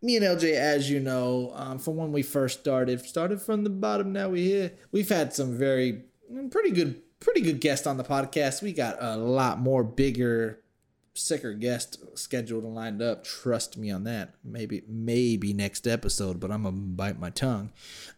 [0.01, 3.71] Me and LJ, as you know, um, from when we first started, started from the
[3.71, 4.13] bottom.
[4.13, 4.73] Now we here.
[4.91, 8.63] We've had some very mm, pretty good, pretty good guests on the podcast.
[8.63, 10.61] We got a lot more bigger,
[11.15, 13.25] sicker guests scheduled and lined up.
[13.25, 14.35] Trust me on that.
[14.45, 17.71] Maybe, maybe next episode, but I'm gonna bite my tongue.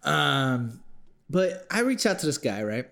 [0.03, 0.81] Um,
[1.29, 2.87] but I reached out to this guy, right?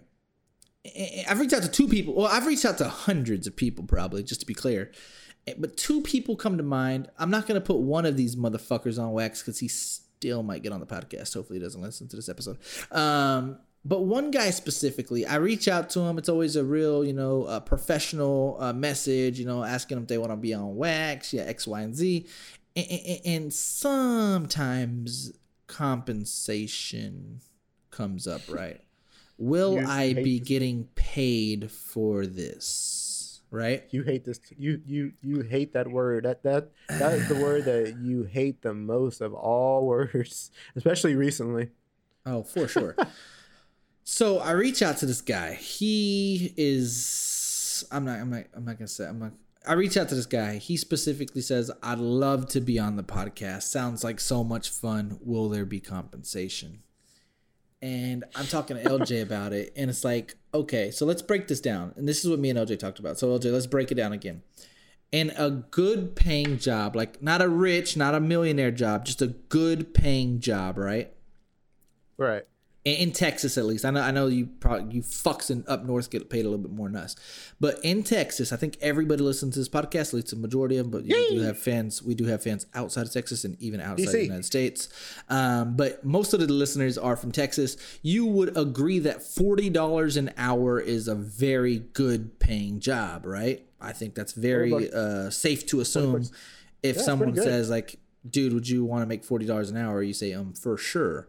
[1.28, 2.14] I've reached out to two people.
[2.14, 4.90] Well, I've reached out to hundreds of people, probably, just to be clear.
[5.58, 7.10] But two people come to mind.
[7.18, 10.62] I'm not going to put one of these motherfuckers on wax because he still might
[10.62, 11.34] get on the podcast.
[11.34, 12.58] Hopefully, he doesn't listen to this episode.
[12.90, 16.18] Um, but one guy specifically, I reach out to him.
[16.18, 20.08] It's always a real, you know, uh, professional uh, message, you know, asking them if
[20.08, 22.26] they want to be on wax, yeah, X, Y, and Z.
[22.76, 25.32] And, and, and sometimes
[25.66, 27.40] compensation
[27.92, 28.80] comes up, right?
[29.38, 33.40] Will You I be getting paid for this?
[33.50, 33.84] Right?
[33.90, 34.40] You hate this.
[34.56, 36.24] You you you hate that word.
[36.24, 41.14] That that that is the word that you hate the most of all words, especially
[41.14, 41.70] recently.
[42.24, 42.96] Oh, for sure.
[44.04, 45.54] so I reach out to this guy.
[45.54, 47.84] He is.
[47.90, 48.20] I'm not.
[48.20, 48.44] I'm not.
[48.54, 49.06] I'm not gonna say.
[49.06, 49.32] I'm not.
[49.66, 50.56] I reach out to this guy.
[50.56, 53.64] He specifically says, "I'd love to be on the podcast.
[53.64, 55.18] Sounds like so much fun.
[55.20, 56.82] Will there be compensation?"
[57.82, 61.60] And I'm talking to LJ about it, and it's like, okay, so let's break this
[61.60, 61.92] down.
[61.96, 63.18] And this is what me and LJ talked about.
[63.18, 64.42] So LJ, let's break it down again.
[65.12, 69.26] And a good paying job, like not a rich, not a millionaire job, just a
[69.26, 71.12] good paying job, right?
[72.16, 72.44] Right.
[72.84, 73.84] In, Texas at least.
[73.84, 76.58] I know I know you probably you fucks in up north get paid a little
[76.58, 77.14] bit more than us,
[77.60, 80.08] but in Texas, I think everybody listens to this podcast.
[80.08, 80.90] At least the majority of them.
[80.90, 82.02] But you do have fans.
[82.02, 84.12] We do have fans outside of Texas and even outside DC.
[84.12, 84.88] the United States.
[85.28, 87.76] Um, but most of the listeners are from Texas.
[88.02, 93.64] You would agree that forty dollars an hour is a very good paying job, right?
[93.80, 96.24] I think that's very uh, safe to assume.
[96.82, 100.02] If Yeah, someone says like, "Dude, would you want to make forty dollars an hour?"
[100.02, 101.28] You say, "Um, for sure."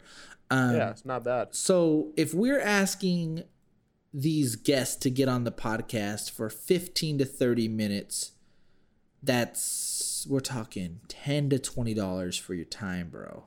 [0.54, 1.56] Um, yeah, it's not bad.
[1.56, 3.44] so if we're asking
[4.14, 8.34] these guests to get on the podcast for 15 to 30 minutes,
[9.24, 13.46] that's we're talking 10 to 20 dollars for your time, bro.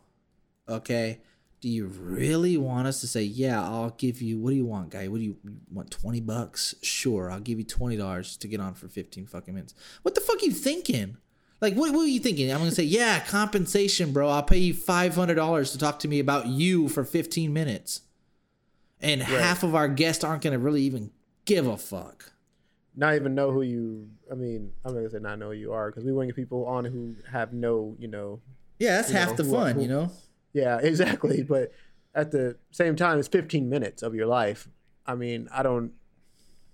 [0.69, 1.21] Okay?
[1.61, 4.91] Do you really want us to say, "Yeah, I'll give you what do you want,
[4.91, 5.09] guy?
[5.09, 6.75] What do you, you want 20 bucks?
[6.83, 10.43] Sure, I'll give you $20 to get on for 15 fucking minutes." What the fuck
[10.43, 11.17] are you thinking?
[11.61, 12.51] Like, what, what are you thinking?
[12.53, 14.29] I'm gonna say, yeah, compensation, bro.
[14.29, 18.03] I'll pay you five hundred dollars to talk to me about you for 15 minutes,
[19.01, 21.11] and half of our guests aren't gonna really even
[21.45, 22.33] give a fuck.
[22.95, 24.09] Not even know who you.
[24.31, 26.85] I mean, I'm gonna say not know who you are because we want people on
[26.85, 28.41] who have no, you know.
[28.79, 30.11] Yeah, that's half know, the fun, who- you know.
[30.53, 31.43] Yeah, exactly.
[31.43, 31.73] But
[32.15, 34.69] at the same time, it's 15 minutes of your life.
[35.07, 35.93] I mean, I don't.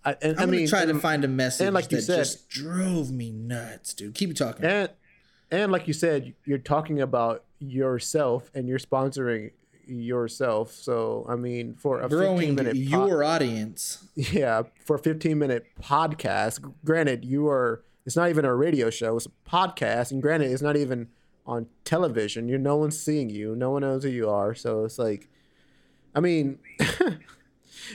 [0.05, 2.17] I, and, I'm I mean, gonna try to find a message like you that said-
[2.17, 4.15] just drove me nuts, dude.
[4.15, 4.65] Keep talking.
[4.65, 4.91] and
[5.51, 9.51] and like you said, you're talking about yourself and you're sponsoring
[9.87, 10.73] yourself.
[10.73, 14.05] So I mean, for a 15 Growing minute your audience.
[14.15, 16.73] yeah, for a 15 minute podcast.
[16.85, 17.83] Granted, you are.
[18.05, 19.17] It's not even a radio show.
[19.17, 21.09] It's a podcast, and granted, it's not even
[21.47, 22.49] on television.
[22.49, 23.55] You, no one's seeing you.
[23.55, 24.55] No one knows who you are.
[24.57, 25.29] So it's like,
[26.15, 26.59] I mean,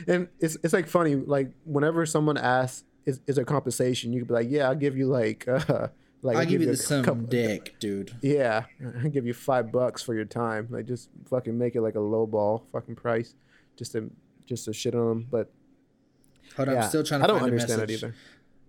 [0.07, 1.15] and it's it's like funny.
[1.15, 4.97] Like whenever someone asks, "Is is there compensation?" You could be like, "Yeah, I'll give
[4.97, 5.87] you like, uh,
[6.21, 8.15] like I'll give you a the some couple- dick, dude.
[8.21, 8.65] yeah,
[9.03, 10.67] I'll give you five bucks for your time.
[10.69, 13.35] Like just fucking make it like a low ball fucking price,
[13.75, 14.09] just to
[14.45, 15.27] just to shit on them.
[15.29, 15.51] But
[16.55, 18.15] Hold on, yeah, I'm still trying to I don't find understand it either.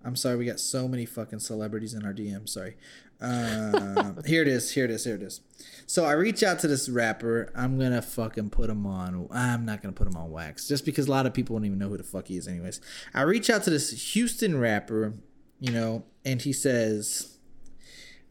[0.05, 2.49] I'm sorry, we got so many fucking celebrities in our DM.
[2.49, 2.77] Sorry.
[3.21, 4.71] Um, here it is.
[4.73, 5.05] Here it is.
[5.05, 5.41] Here it is.
[5.87, 7.51] So I reach out to this rapper.
[7.55, 9.29] I'm gonna fucking put him on.
[9.31, 11.79] I'm not gonna put him on wax, just because a lot of people don't even
[11.79, 12.47] know who the fuck he is.
[12.47, 12.81] Anyways,
[13.15, 15.15] I reach out to this Houston rapper,
[15.59, 17.39] you know, and he says,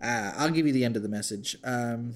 [0.01, 2.13] uh, "I'll give you the end of the message." Um,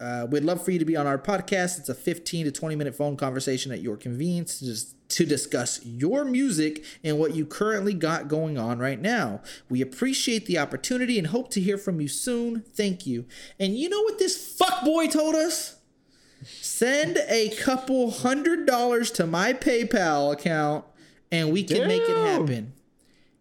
[0.00, 1.78] uh, we'd love for you to be on our podcast.
[1.78, 6.24] It's a 15 to 20 minute phone conversation at your convenience just, to discuss your
[6.24, 9.40] music and what you currently got going on right now.
[9.68, 12.62] We appreciate the opportunity and hope to hear from you soon.
[12.62, 13.24] Thank you.
[13.58, 15.76] And you know what this fuckboy told us?
[16.44, 20.84] Send a couple hundred dollars to my PayPal account
[21.32, 22.26] and we can make it Damn.
[22.46, 22.72] happen.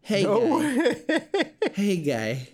[0.02, 1.46] Hey, No guy.
[1.74, 2.50] Hey, guy.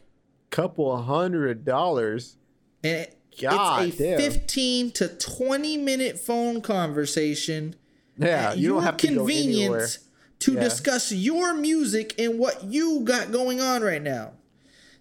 [0.49, 2.37] couple hundred dollars.
[2.83, 3.07] And
[3.41, 4.31] God it's a damn.
[4.31, 7.75] 15 to 20 minute phone conversation
[8.19, 9.99] Yeah, at you your don't have to convenience
[10.39, 10.59] to Yeah.
[10.61, 14.33] discuss your music and what you got going on right now.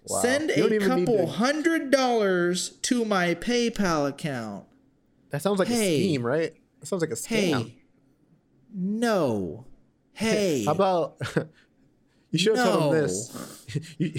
[0.07, 0.21] Wow.
[0.21, 4.65] Send a couple to- hundred dollars to my PayPal account.
[5.29, 5.95] That sounds like Hey.
[5.95, 6.53] a scheme, right?
[6.79, 7.27] That sounds like a scam.
[7.63, 7.75] Hey,
[8.73, 9.65] no.
[10.13, 11.17] Hey, How about
[12.31, 13.65] you should have told him this?
[13.97, 14.11] you,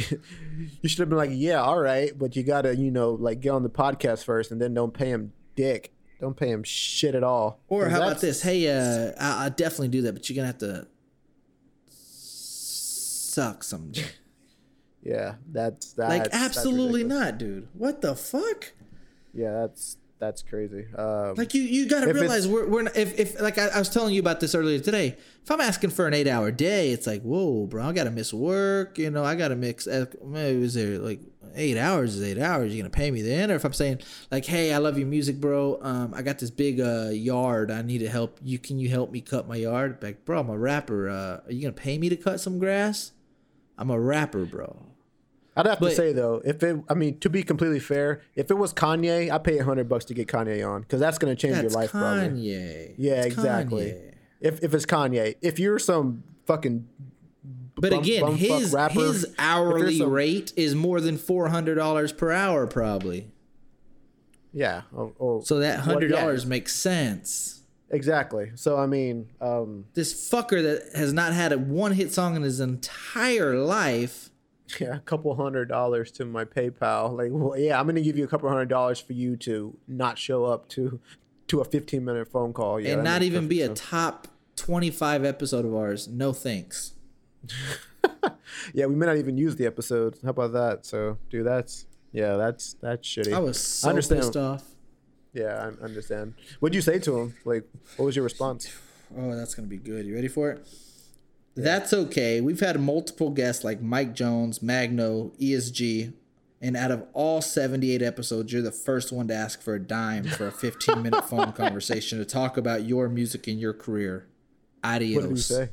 [0.82, 3.50] you should have been like, yeah, all right, but you gotta, you know, like get
[3.50, 5.92] on the podcast first, and then don't pay him dick.
[6.20, 7.60] Don't pay him shit at all.
[7.68, 8.42] Or how about this?
[8.42, 10.86] Hey, uh, I, I'll definitely do that, but you're gonna have to
[11.90, 13.92] suck some.
[15.02, 16.10] Yeah, that's that.
[16.10, 17.68] like, absolutely not, dude.
[17.72, 18.72] What the fuck?
[19.32, 20.86] Yeah, that's that's crazy.
[20.96, 23.78] Um, Like you, you got to realize we're, we're not, if, if like I, I
[23.78, 25.16] was telling you about this earlier today.
[25.42, 28.10] If I'm asking for an eight hour day, it's like whoa, bro, I got to
[28.10, 28.98] miss work.
[28.98, 29.86] You know, I got to mix.
[29.86, 31.20] uh, Maybe is there like
[31.56, 32.72] eight hours is eight hours?
[32.74, 33.50] You gonna pay me then?
[33.50, 34.00] Or if I'm saying
[34.30, 35.78] like, hey, I love your music, bro.
[35.82, 37.70] Um, I got this big uh yard.
[37.70, 38.38] I need to help.
[38.44, 39.98] You can you help me cut my yard?
[40.02, 41.08] Like, bro, I'm a rapper.
[41.08, 43.12] Uh, are you gonna pay me to cut some grass?
[43.78, 44.86] I'm a rapper, bro.
[45.56, 48.50] I'd have but- to say though, if it, I mean, to be completely fair, if
[48.50, 51.34] it was Kanye, I'd pay a hundred bucks to get Kanye on because that's gonna
[51.36, 52.28] change That's your life, probably.
[52.28, 52.94] Kanye.
[52.96, 53.86] Yeah, It's exactly.
[53.86, 54.14] Kanye.
[54.40, 56.86] If if it's Kanye, if you're some fucking
[57.74, 61.74] But bum- again, bumfuck his rapper, his hourly some- rate is more than four hundred
[61.74, 63.28] dollars per hour, probably.
[64.52, 67.62] yeah, or, or So that hundred yeah, dollars makes sense.
[67.90, 68.52] exactly.
[68.54, 72.42] So I mean, um, This fucker that has not had a one hit song in
[72.42, 74.29] his entire life.
[74.78, 77.16] Yeah, a couple hundred dollars to my PayPal.
[77.16, 80.18] Like, well, yeah, I'm gonna give you a couple hundred dollars for you to not
[80.18, 81.00] show up to
[81.48, 82.78] to a 15 minute phone call.
[82.78, 86.08] Yeah, and not even be a top twenty five episode of ours.
[86.08, 86.94] No thanks.
[88.74, 90.18] yeah, we may not even use the episode.
[90.22, 90.86] How about that?
[90.86, 93.32] So, dude, that's yeah, that's that's shitty.
[93.32, 94.20] I was so understand.
[94.20, 94.64] pissed off.
[95.32, 96.34] Yeah, I understand.
[96.58, 97.34] What'd you say to him?
[97.44, 97.64] Like,
[97.96, 98.72] what was your response?
[99.16, 100.06] Oh, that's gonna be good.
[100.06, 100.66] You ready for it?
[101.56, 102.40] That's okay.
[102.40, 106.12] We've had multiple guests like Mike Jones, Magno, ESG,
[106.62, 110.24] and out of all 78 episodes, you're the first one to ask for a dime
[110.24, 114.26] for a 15 minute phone conversation to talk about your music and your career.
[114.84, 115.16] Adios.
[115.22, 115.68] What did he say?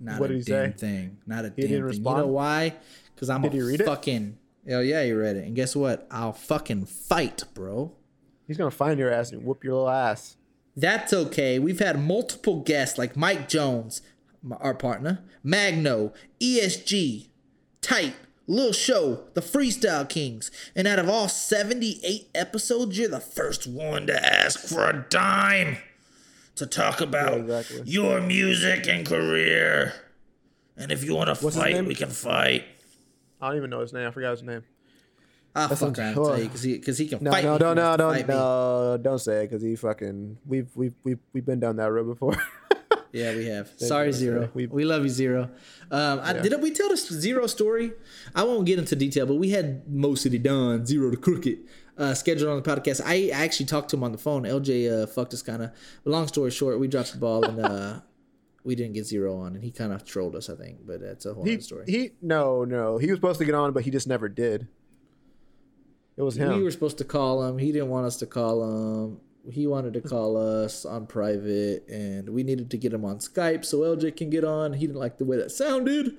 [0.00, 0.78] Not What a damn say?
[0.78, 1.18] thing.
[1.26, 1.82] Not a He damn didn't thing.
[1.84, 2.16] respond?
[2.18, 2.74] You know why?
[3.14, 3.84] Because I'm Did a read it?
[3.86, 4.38] fucking.
[4.70, 5.44] Oh yeah, you read it.
[5.46, 6.06] And guess what?
[6.10, 7.92] I'll fucking fight, bro.
[8.46, 10.36] He's gonna find your ass and whoop your little ass.
[10.76, 11.58] That's okay.
[11.58, 14.02] We've had multiple guests like Mike Jones,
[14.44, 17.28] m- our partner, Magno, ESG,
[17.80, 18.14] Tight,
[18.46, 20.50] Lil Show, the Freestyle Kings.
[20.74, 25.78] And out of all 78 episodes, you're the first one to ask for a dime
[26.56, 27.82] to talk about Yeah, exactly.
[27.86, 29.94] your music and career.
[30.76, 32.64] And if you want to What's fight, we can fight.
[33.40, 34.06] I don't even know his name.
[34.08, 34.62] I forgot his name.
[35.54, 37.44] I'll That's fuck what- around and tell you because he, cause he can No, fight
[37.44, 37.58] no, me.
[37.58, 38.34] no, He no, wants to don't, fight me.
[38.34, 40.38] no, don't say it because he fucking.
[40.46, 42.36] We've we've we've we've been down that road before.
[43.12, 43.70] Yeah, we have.
[43.76, 44.12] Sorry.
[44.12, 44.50] Z-Ro.
[44.54, 45.48] We, We- love you, Z-Ro.
[45.90, 47.92] Um, I, did we tell the Z-Ro story?
[48.34, 51.58] I won't get into detail, but we had Mo City Don, Z-Ro to Crooked,
[51.98, 53.00] uh, scheduled on the podcast.
[53.04, 54.44] I actually talked to him on the phone.
[54.44, 55.72] LJ uh, fucked us kind of.
[56.04, 58.00] Long story short, we dropped the ball and uh,
[58.64, 60.86] we didn't get Z-Ro on, and he kind of trolled us, I think.
[60.86, 61.84] But that's a whole he other story.
[61.88, 64.68] he no no he was supposed to get on, but he just never did.
[66.16, 66.54] It was him.
[66.56, 67.58] we were supposed to call him.
[67.58, 69.20] He didn't want us to call him.
[69.48, 73.64] He wanted to call us on private, and we needed to get him on Skype
[73.64, 74.74] so LJ can get on.
[74.74, 76.16] He didn't like the way that sounded,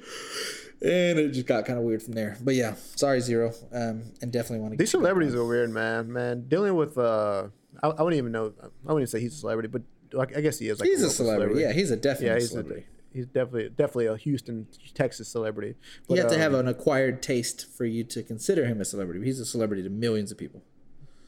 [0.81, 2.37] and it just got kind of weird from there.
[2.41, 4.77] But yeah, sorry, Z-Ro, um, and definitely want to.
[4.77, 6.11] These celebrities are weird, man.
[6.11, 7.47] Man, dealing with uh,
[7.81, 8.53] I, I wouldn't even know.
[8.61, 9.81] I wouldn't even say he's a celebrity, but
[10.13, 10.79] like I guess he is.
[10.79, 11.61] Like He's a local celebrity.
[11.61, 12.81] Yeah, he's a definite yeah, he's celebrity.
[12.81, 15.75] A, he's definitely definitely a Houston, Texas celebrity.
[16.07, 18.85] But, you have to have um, an acquired taste for you to consider him a
[18.85, 19.23] celebrity.
[19.23, 20.63] He's a celebrity to millions of people.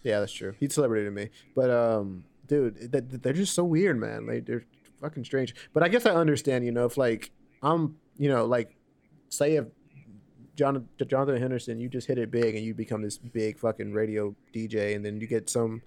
[0.03, 0.53] Yeah, that's true.
[0.59, 1.29] He's celebrity to me.
[1.55, 4.27] But um, dude, th- th- they're just so weird, man.
[4.27, 4.65] Like they're
[5.01, 5.55] fucking strange.
[5.73, 6.65] But I guess I understand.
[6.65, 7.31] You know, if like
[7.61, 8.75] I'm, you know, like
[9.29, 9.65] say if
[10.55, 14.35] John Jonathan Henderson, you just hit it big and you become this big fucking radio
[14.53, 15.81] DJ, and then you get some.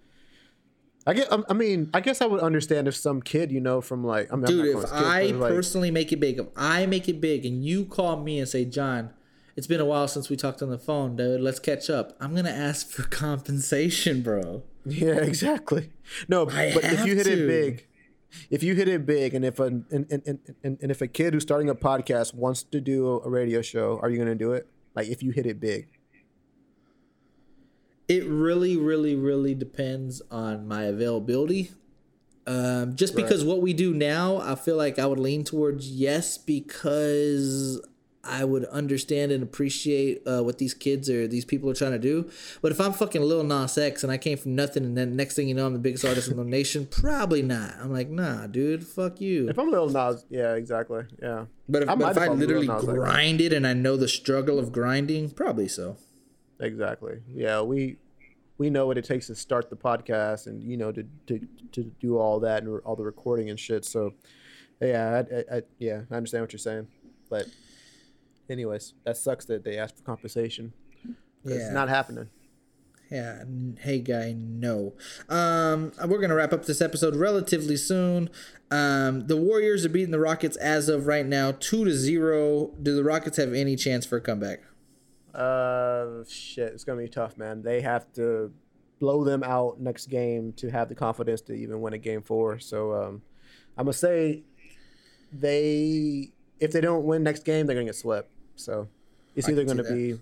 [1.06, 1.28] I get.
[1.30, 4.36] I mean, I guess I would understand if some kid, you know, from like, I
[4.36, 7.08] mean, I'm Dude, not if calling I like, personally make it big, if I make
[7.08, 9.10] it big and you call me and say, John,
[9.56, 12.16] it's been a while since we talked on the phone, dude, let's catch up.
[12.20, 14.62] I'm gonna ask for compensation, bro.
[14.84, 15.90] Yeah, exactly.
[16.28, 17.32] No, I but if you hit to.
[17.32, 17.86] it big,
[18.50, 21.08] if you hit it big, and if a and, and, and, and, and if a
[21.08, 24.52] kid who's starting a podcast wants to do a radio show, are you gonna do
[24.52, 24.68] it?
[24.94, 25.88] Like if you hit it big,
[28.08, 31.72] It really, really, really depends on my availability.
[32.46, 36.38] Um, just because what we do now, I feel like I would lean towards yes
[36.38, 37.80] because
[38.26, 41.98] I would understand and appreciate uh, what these kids or these people are trying to
[41.98, 42.30] do.
[42.62, 45.34] But if I'm fucking Lil Nas X and I came from nothing and then next
[45.34, 47.74] thing you know I'm the biggest artist in the nation, probably not.
[47.80, 49.48] I'm like, nah, dude, fuck you.
[49.48, 51.46] if I'm Lil Nas, yeah, exactly, yeah.
[51.68, 52.92] But if, I but if I if I'm Lil literally Nas X.
[52.92, 55.96] grinded and I know the struggle of grinding, probably so.
[56.60, 57.20] Exactly.
[57.34, 57.98] Yeah, we
[58.58, 61.40] we know what it takes to start the podcast, and you know to to,
[61.72, 63.84] to do all that and all the recording and shit.
[63.84, 64.14] So,
[64.80, 66.88] yeah, I, I, I, yeah, I understand what you're saying,
[67.28, 67.46] but
[68.50, 70.72] anyways, that sucks that they asked for compensation.
[71.44, 71.56] Yeah.
[71.56, 72.28] It's not happening.
[73.10, 73.44] Yeah,
[73.78, 74.94] hey guy, no.
[75.28, 78.30] Um, we're gonna wrap up this episode relatively soon.
[78.72, 82.72] Um, the Warriors are beating the Rockets as of right now, two to zero.
[82.82, 84.64] Do the Rockets have any chance for a comeback?
[85.32, 87.62] Uh, shit, it's gonna be tough, man.
[87.62, 88.52] They have to
[88.98, 92.58] blow them out next game to have the confidence to even win a game four.
[92.58, 93.22] So, um,
[93.78, 94.42] I'm gonna say
[95.32, 98.30] they if they don't win next game, they're gonna get swept.
[98.56, 98.88] So,
[99.34, 100.18] it's I either gonna be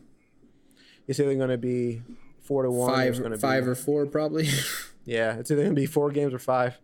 [1.06, 2.02] it's either gonna be
[2.42, 2.92] four to one.
[2.92, 4.48] Five, gonna five be, or four, probably.
[5.04, 6.78] yeah, it's either gonna be four games or five.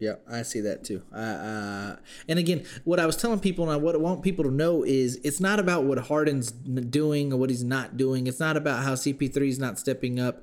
[0.00, 1.02] Yeah, I see that too.
[1.12, 1.96] Uh, uh,
[2.28, 5.20] and again, what I was telling people and what I want people to know is
[5.22, 8.26] it's not about what Harden's doing or what he's not doing.
[8.26, 10.42] It's not about how CP3 is not stepping up.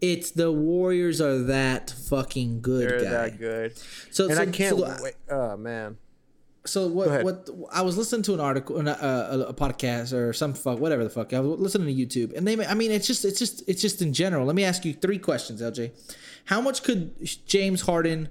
[0.00, 3.10] It's the Warriors are that fucking good, They're guy.
[3.10, 3.76] that good,
[4.10, 5.14] So, and so, I can't so, wait.
[5.30, 5.98] Oh man,
[6.64, 7.24] so what?
[7.24, 11.02] What I was listening to an article, uh, a, a podcast or some fuck, whatever
[11.02, 11.32] the fuck.
[11.32, 12.64] I was listening to YouTube, and they.
[12.66, 14.46] I mean, it's just, it's just, it's just in general.
[14.46, 15.90] Let me ask you three questions, LJ.
[16.46, 17.14] How much could
[17.46, 18.28] James Harden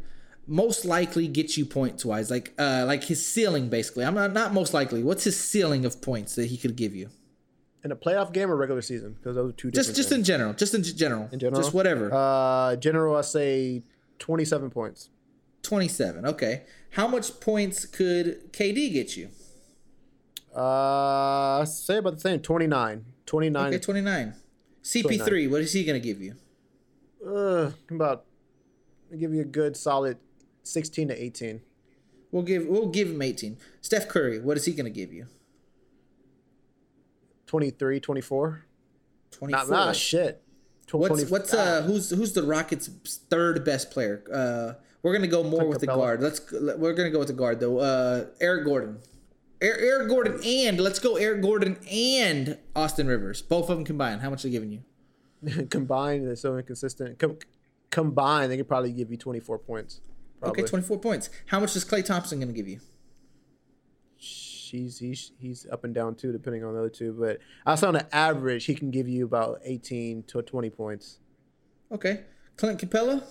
[0.48, 2.32] most likely get you points wise?
[2.32, 4.06] Like, uh, like his ceiling, basically.
[4.06, 5.04] I'm not not most likely.
[5.04, 7.10] What's his ceiling of points that he could give you?
[7.84, 9.88] in a playoff game or regular season because those are two different.
[9.88, 10.20] Just, just things.
[10.20, 10.54] in general.
[10.54, 11.28] Just in g- general.
[11.32, 12.14] in general, Just whatever.
[12.14, 13.84] Uh, general, I say
[14.20, 15.10] twenty-seven points.
[15.64, 16.26] 27.
[16.26, 16.64] Okay.
[16.92, 19.30] How much points could KD get you?
[20.54, 22.40] Uh, say about the same.
[22.40, 23.06] 29.
[23.26, 23.68] 29.
[23.68, 24.34] Okay, 29.
[24.84, 26.36] CP3, what is he going to give you?
[27.26, 28.26] Uh, about
[29.18, 30.18] give you a good solid
[30.64, 31.62] 16 to 18.
[32.32, 33.58] We'll give we'll give him 18.
[33.82, 35.28] Steph Curry, what is he going to give you?
[37.48, 38.66] 23, 24.
[39.32, 39.60] 24.
[39.60, 40.42] Not, not shit.
[40.88, 42.88] Tw- What's 20 what's uh who's who's the Rockets'
[43.30, 44.24] third best player?
[44.34, 46.22] Uh, we're gonna go more with the guard.
[46.22, 47.80] Let's we're gonna go with the guard though.
[47.80, 49.00] Uh, Eric Gordon,
[49.62, 53.42] Eric, Eric Gordon, and let's go Eric Gordon and Austin Rivers.
[53.42, 54.22] Both of them combined.
[54.22, 55.66] How much are they giving you?
[55.70, 57.18] combined, they're so inconsistent.
[57.20, 57.38] Com-
[57.90, 60.02] combined, they could probably give you 24 points.
[60.40, 60.64] Probably.
[60.64, 61.30] Okay, twenty four points.
[61.46, 62.80] How much is Klay Thompson gonna give you?
[64.16, 67.12] He's, he's, he's up and down too, depending on the other two.
[67.20, 71.20] But I saw on the average, he can give you about 18 to 20 points.
[71.92, 72.22] Okay,
[72.56, 73.22] Clint Capela,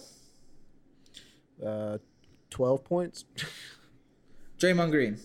[1.64, 1.98] Uh,
[2.50, 3.24] 12 points.
[4.58, 5.18] Draymond Green.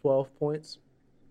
[0.00, 0.78] 12 points.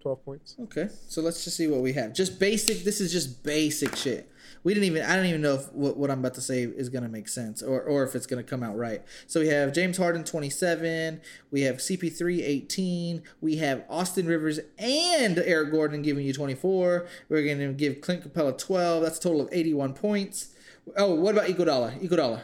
[0.03, 0.55] 12 points.
[0.63, 2.13] Okay, so let's just see what we have.
[2.13, 2.83] Just basic.
[2.83, 4.29] This is just basic shit.
[4.63, 5.03] We didn't even.
[5.03, 7.63] I don't even know if what, what I'm about to say is gonna make sense
[7.63, 9.01] or or if it's gonna come out right.
[9.27, 11.21] So we have James Harden 27.
[11.51, 13.23] We have CP3 18.
[13.39, 17.07] We have Austin Rivers and Eric Gordon giving you 24.
[17.29, 19.03] We're gonna give Clint Capela 12.
[19.03, 20.53] That's a total of 81 points.
[20.97, 22.01] Oh, what about Iguodala?
[22.01, 22.41] Iguodala.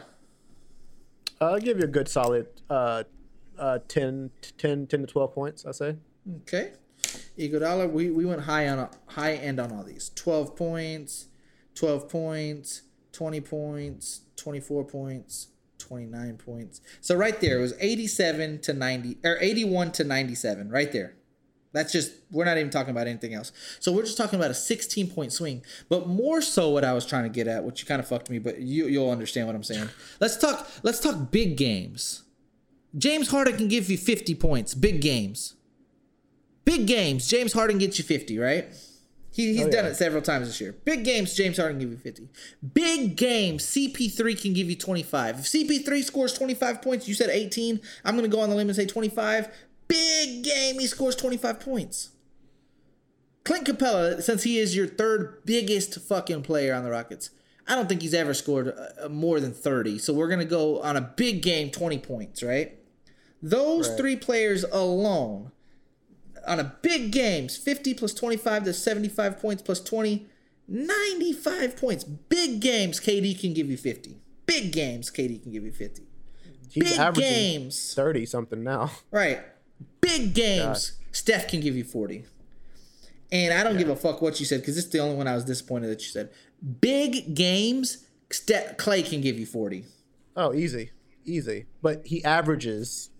[1.40, 3.04] I'll give you a good solid uh,
[3.58, 5.96] uh, 10, 10, 10 to 12 points, I say.
[6.42, 6.72] Okay.
[7.38, 10.10] Iguodala, we, we went high on high end on all these.
[10.16, 11.28] 12 points,
[11.74, 12.82] 12 points,
[13.12, 16.82] 20 points, 24 points, 29 points.
[17.00, 21.16] So right there it was 87 to 90 or 81 to 97 right there.
[21.72, 23.52] That's just we're not even talking about anything else.
[23.78, 25.64] So we're just talking about a 16 point swing.
[25.88, 28.28] But more so what I was trying to get at, which you kind of fucked
[28.30, 29.88] me, but you you'll understand what I'm saying.
[30.20, 32.22] Let's talk let's talk big games.
[32.98, 35.54] James Harden can give you 50 points, big games.
[36.64, 38.66] Big games, James Harden gets you 50, right?
[39.32, 40.72] He, he's Oh, done it several times this year.
[40.84, 42.28] Big games, James Harden can give you 50.
[42.74, 45.38] Big games, CP3 can give you 25.
[45.38, 48.68] If CP3 scores 25 points, you said 18, I'm going to go on the limb
[48.68, 49.48] and say 25.
[49.90, 52.10] Big game, he scores 25 points.
[53.44, 57.30] Clint Capela, since he is your third biggest fucking player on the Rockets,
[57.66, 58.72] I don't think he's ever scored
[59.02, 59.98] uh, more than 30.
[59.98, 62.78] So we're going to go on a big game, 20 points, right?
[63.42, 63.98] Those Right.
[63.98, 65.50] three players alone
[66.46, 70.26] on a big games 50 plus 25 to 75 points plus 20
[70.68, 74.16] 95 points big games KD can give you 50
[74.46, 76.02] big games KD can give you 50
[76.70, 78.90] He's big games 30 something now.
[79.10, 79.40] right
[80.00, 82.24] big games Steph can give you 40
[83.32, 85.26] and I don't give a fuck what you said because this is the only one
[85.28, 86.30] I was disappointed that you said
[86.80, 89.84] big games Steph Klay can give you 40
[90.36, 90.92] Oh, easy.
[91.26, 91.66] Easy.
[91.82, 93.10] But he averages.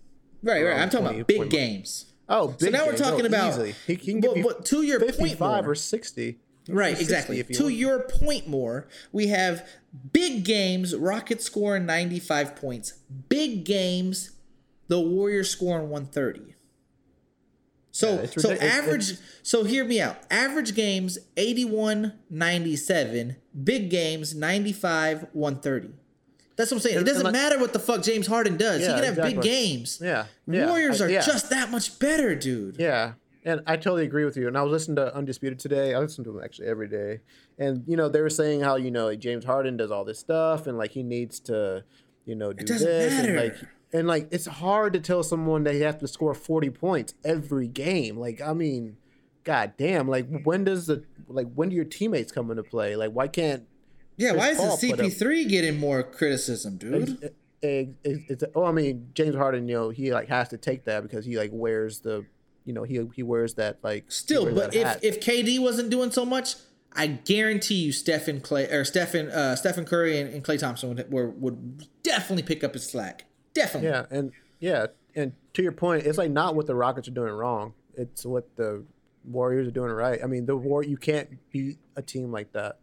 [0.41, 1.49] right right I'm talking 20, about big 20.
[1.49, 3.75] games Oh, big so now we're oh, talking Oh, about Easily.
[3.85, 6.39] He, can give you but to your point 55 more, or 60.
[6.69, 7.55] Right, give you 60 exactly.
[7.55, 7.77] To wants.
[7.77, 9.67] your point more, we have
[10.13, 12.93] big games, Rockets scoring 95 points.
[13.27, 14.31] Big games,
[14.87, 16.55] the Warriors scoring 130.
[17.91, 19.13] So Yeah, it's so ridic- it's- average
[19.43, 20.17] so hear me out.
[20.31, 25.89] Average games 81 97, big games 95 130.
[26.55, 26.99] That's what I'm saying.
[26.99, 28.81] It doesn't like- matter what the fuck James Harden does.
[28.81, 29.99] he can have big games.
[30.01, 31.21] Yeah, yeah, Warriors I- are yeah.
[31.21, 32.77] just that much better, dude.
[32.79, 33.13] Yeah.
[33.43, 34.47] And I totally agree with you.
[34.47, 35.95] And I was listening to Undisputed today.
[35.95, 37.21] I listen to them actually every day.
[37.57, 40.67] And, you know, they were saying how, you know, James Harden does all this stuff
[40.67, 41.83] and, like, he needs to,
[42.25, 42.83] you know, do this.
[42.83, 43.55] And, like,
[43.93, 48.17] and, like, it's hard to tell someone they have to score 40 points every game.
[48.17, 48.97] Like, I mean,
[49.43, 50.07] god damn.
[50.07, 52.95] Like, when does the, like, when do your teammates come into play?
[52.95, 53.67] Like, why can't,
[54.17, 57.21] Yeah, why is the CP3 getting more criticism, dude?
[57.21, 60.57] it, it, it, it's, oh, I mean, James Harden, you know, he, like, has to
[60.57, 62.25] take that because he, like, wears the,
[62.65, 65.03] you know, he, he wears that, like, Still, but if, hat.
[65.03, 66.55] if KD wasn't doing so much,
[66.93, 71.11] I guarantee you Stephen Klay or Stephen uh, Stephen Curry and, and Klay Thompson would,
[71.11, 73.25] were, would definitely pick up his slack.
[73.53, 73.89] Definitely.
[73.89, 77.31] Yeah, and yeah, and to your point, it's like not what the Rockets are doing
[77.31, 77.73] wrong.
[77.95, 78.85] It's what the
[79.23, 80.19] Warriors are doing right.
[80.23, 82.79] I mean, the war you can't beat a team like that.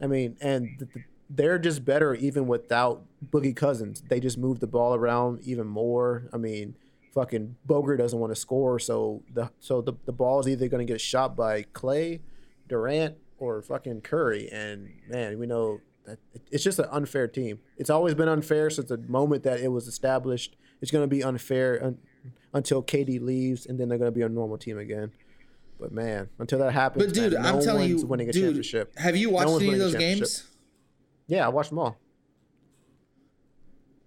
[0.00, 4.02] I mean, and th- th- they're just better even without Boogie Cousins.
[4.08, 6.28] They just move the ball around even more.
[6.32, 6.74] I mean,
[7.14, 10.86] fucking Boger doesn't want to score, so the so the the ball is either going
[10.86, 12.20] to get shot by Klay,
[12.68, 14.50] Durant, or fucking Curry.
[14.50, 15.80] And man, we know
[16.50, 17.60] it's just an unfair team.
[17.76, 20.56] It's always been unfair since the moment that it was established.
[20.80, 21.98] It's going to be unfair un-
[22.52, 25.12] until KD leaves, and then they're going to be a normal team again.
[25.78, 28.32] But man, until that happens, But dude, man, I'm no telling one's you, winning a
[28.32, 28.98] dude, championship.
[28.98, 30.44] have you watched one's any of those games?
[31.26, 31.98] Yeah, I watched them all.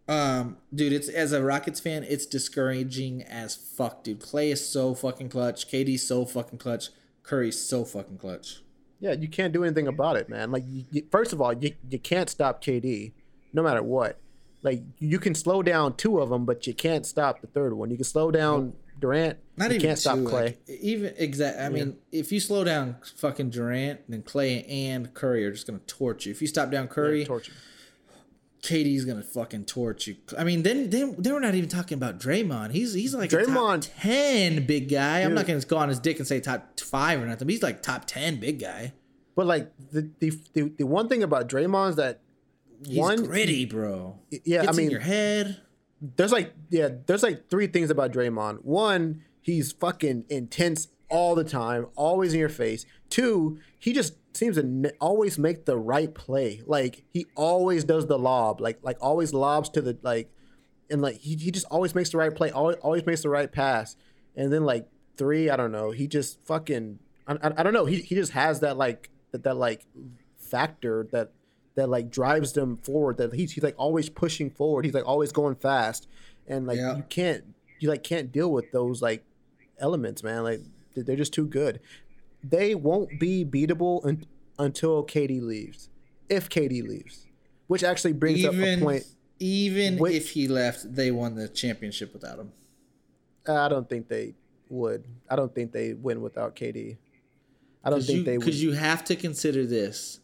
[0.08, 4.20] Um, dude, it's as a Rockets fan, it's discouraging as fuck, dude.
[4.22, 5.68] Klay is so fucking clutch.
[5.68, 6.90] KD's so fucking clutch.
[7.24, 8.62] Curry's so fucking clutch.
[9.06, 10.50] Yeah, you can't do anything about it, man.
[10.50, 13.12] Like, you, you, first of all, you, you can't stop KD,
[13.54, 14.18] no matter what.
[14.64, 17.92] Like, you can slow down two of them, but you can't stop the third one.
[17.92, 19.38] You can slow down Durant.
[19.58, 20.32] Not you even can't stop Klay.
[20.32, 21.60] like, even exact.
[21.60, 25.78] I mean, if you slow down fucking Durant, then Klay and Curry are just gonna
[25.86, 26.32] torch you.
[26.32, 27.52] If you stop down Curry, Torture.
[28.66, 30.16] KD's gonna fucking torch you.
[30.38, 32.72] I mean, then then then we're not even talking about Draymond.
[32.72, 35.20] He's he's like a top Draymond- ten big guy.
[35.22, 37.48] I'm not gonna go on his dick and say top five or nothing.
[37.50, 38.94] He's like top ten big guy.
[39.36, 42.20] But like the the the, the one thing about Draymond is that
[42.86, 44.20] He's one gritty, bro.
[44.30, 45.62] yeah, Gets I mean in your head.
[46.02, 48.64] there's like yeah, there's like three things about Draymond.
[48.66, 52.86] One, he's fucking intense all the time, always in your face.
[53.10, 56.62] Two, he just seems to n- always make the right play.
[56.66, 60.30] Like he always does the lob, like like always lobs to the like,
[60.90, 63.52] and like he, he just always makes the right play, always always makes the right
[63.52, 63.96] pass.
[64.36, 67.86] And then like three, I don't know, he just fucking I, I, I don't know,
[67.86, 69.86] he he just has that like that that like
[70.38, 71.32] factor that
[71.76, 75.32] that like drives them forward that he's, he's like always pushing forward he's like always
[75.32, 76.08] going fast
[76.48, 76.96] and like Yeah.
[76.98, 77.44] you can't
[77.80, 79.24] you like can't deal with those like
[79.80, 80.62] elements man like
[80.96, 81.80] they- they're just too good
[82.48, 84.26] they won't be beatable un-
[84.60, 85.90] until KD leaves
[86.30, 87.26] if KD leaves
[87.68, 89.04] which actually brings up a point
[89.40, 92.54] even Wait- if he left, they won the championship without him.
[93.48, 94.36] I don't think they
[94.70, 96.98] would I don't think they win without KD
[97.84, 100.20] I don't think you, they would 'cause you have to consider this.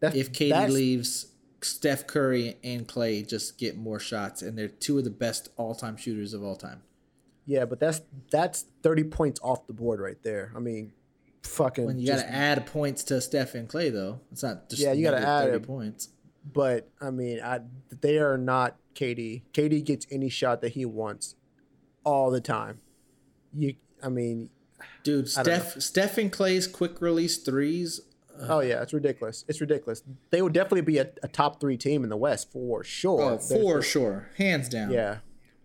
[0.00, 1.26] That's- if KD leaves,
[1.62, 5.96] Steph Curry and Klay just get more shots, and they're two of the best all-time
[5.96, 6.82] shooters of all time.
[7.46, 10.92] yeah but that's that's 30 points off the board right there I mean
[11.48, 14.80] fucking When you got to add points to Steph and Klay, though, it's not just
[14.82, 15.66] Yeah, you gotta add thirty it.
[15.66, 16.08] points.
[16.52, 17.60] but I mean, I,
[18.00, 19.42] they are not KD.
[19.52, 21.34] KD gets any shot that he wants
[22.04, 22.78] all the time.
[23.56, 24.50] You, I mean,
[25.02, 28.00] Dude, I Steph, Steph and Klay's quick release threes.
[28.40, 29.44] Uh, oh yeah, it's ridiculous.
[29.48, 30.02] It's ridiculous.
[30.30, 33.20] They would definitely be a, a top three team in the West for sure.
[33.22, 34.90] Oh, There's- for sure, hands down.
[34.92, 35.18] Yeah,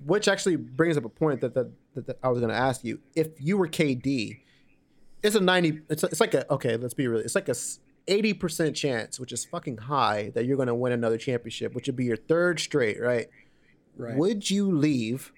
[0.04, 2.84] which actually brings up a point that that, that, that I was going to ask
[2.84, 3.00] you.
[3.16, 4.40] If you were KD,
[5.24, 5.80] it's a ninety.
[5.90, 6.78] It's, it's like a okay.
[6.78, 7.20] Let's be real.
[7.22, 7.56] It's like a
[8.08, 11.88] eighty percent chance, which is fucking high, that you're going to win another championship, which
[11.88, 13.28] would be your third straight, right?
[13.98, 14.16] right.
[14.18, 15.32] Would you leave?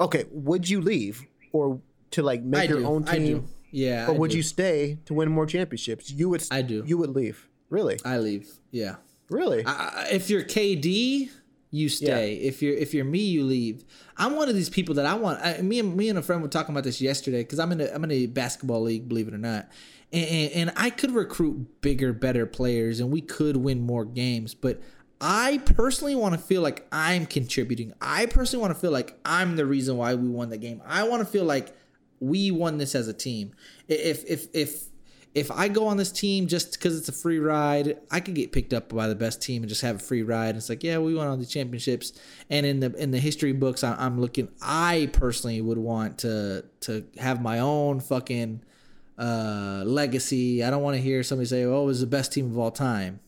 [0.00, 1.22] Okay, would you leave
[1.52, 1.80] or
[2.12, 2.86] to like make I your do.
[2.86, 3.24] own I do.
[3.24, 3.48] team?
[3.70, 4.06] Yeah.
[4.06, 4.36] Or I would do.
[4.38, 6.10] you stay to win more championships?
[6.10, 6.42] You would.
[6.50, 6.82] I do.
[6.86, 7.48] You would leave.
[7.70, 7.98] Really?
[8.04, 8.48] I leave.
[8.70, 8.96] Yeah.
[9.30, 9.62] Really?
[9.66, 11.28] I- if you're KD,
[11.70, 12.34] you stay.
[12.34, 13.84] If you're if you're me, you leave.
[14.16, 15.40] I'm one of these people that I want.
[15.42, 17.80] I, me and me and a friend were talking about this yesterday because I'm in
[17.80, 19.68] a I'm in a basketball league, believe it or not,
[20.12, 24.54] and, and, and I could recruit bigger, better players, and we could win more games.
[24.54, 24.80] But
[25.20, 27.92] I personally want to feel like I'm contributing.
[28.00, 30.80] I personally want to feel like I'm the reason why we won the game.
[30.86, 31.74] I want to feel like
[32.20, 33.52] we won this as a team.
[33.88, 34.87] If if if
[35.38, 38.52] if I go on this team just because it's a free ride, I could get
[38.52, 40.56] picked up by the best team and just have a free ride.
[40.56, 42.12] It's like, yeah, we won all the championships,
[42.50, 44.48] and in the in the history books, I, I'm looking.
[44.60, 48.62] I personally would want to to have my own fucking
[49.18, 50.62] uh, legacy.
[50.62, 52.70] I don't want to hear somebody say, "Oh, it was the best team of all
[52.70, 53.20] time,"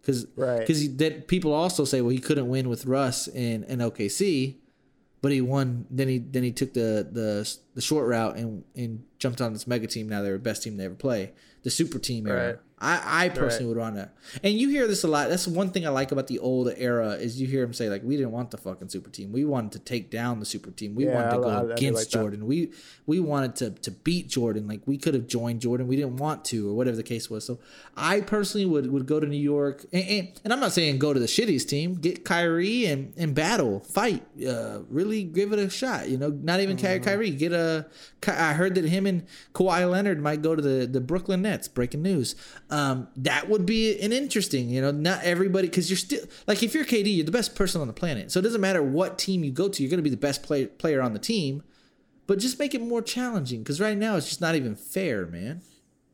[0.00, 0.60] because Right.
[0.60, 4.56] because that people also say, "Well, he couldn't win with Russ in in OKC."
[5.22, 5.86] But he won.
[5.88, 9.66] Then he then he took the the the short route and and jumped on this
[9.66, 10.08] mega team.
[10.08, 12.46] Now they're the best team they ever play, the super team era.
[12.46, 12.58] Right.
[12.82, 14.10] I I personally would want to.
[14.42, 15.28] And you hear this a lot.
[15.28, 18.02] That's one thing I like about the old era is you hear him say like,
[18.02, 19.30] "We didn't want the fucking super team.
[19.32, 20.94] We wanted to take down the super team.
[20.94, 22.18] We Yeah, wanted to go I- I do against like that.
[22.18, 22.46] Jordan.
[22.46, 22.72] We
[23.06, 24.66] we wanted to to beat Jordan.
[24.66, 25.86] Like we could have joined Jordan.
[25.86, 27.44] We didn't want to, or whatever the case was.
[27.44, 27.60] So
[27.96, 31.12] I personally would would go to New York, and, and, and I'm not saying go
[31.12, 31.94] to the shittiest team.
[31.94, 36.08] Get Kyrie and and battle, fight, uh, really give it a shot.
[36.08, 37.04] You know, not even Mm-hmm.
[37.04, 37.30] Kyrie.
[37.30, 37.86] Get a.
[38.26, 39.24] I heard that him and
[39.54, 41.68] Kawhi Leonard might go to the the Brooklyn Nets.
[41.68, 42.34] Breaking news.
[42.72, 44.68] Um, that would be an interesting.
[44.70, 47.80] You know, not everybody because you're still like if you're KD, you're the best person
[47.80, 48.32] on the planet.
[48.32, 50.42] So it doesn't matter what team you go to, you're going to be the best
[50.42, 51.62] play, player on the team
[52.28, 55.60] but just make it more challenging because right now it's just not even fair, man.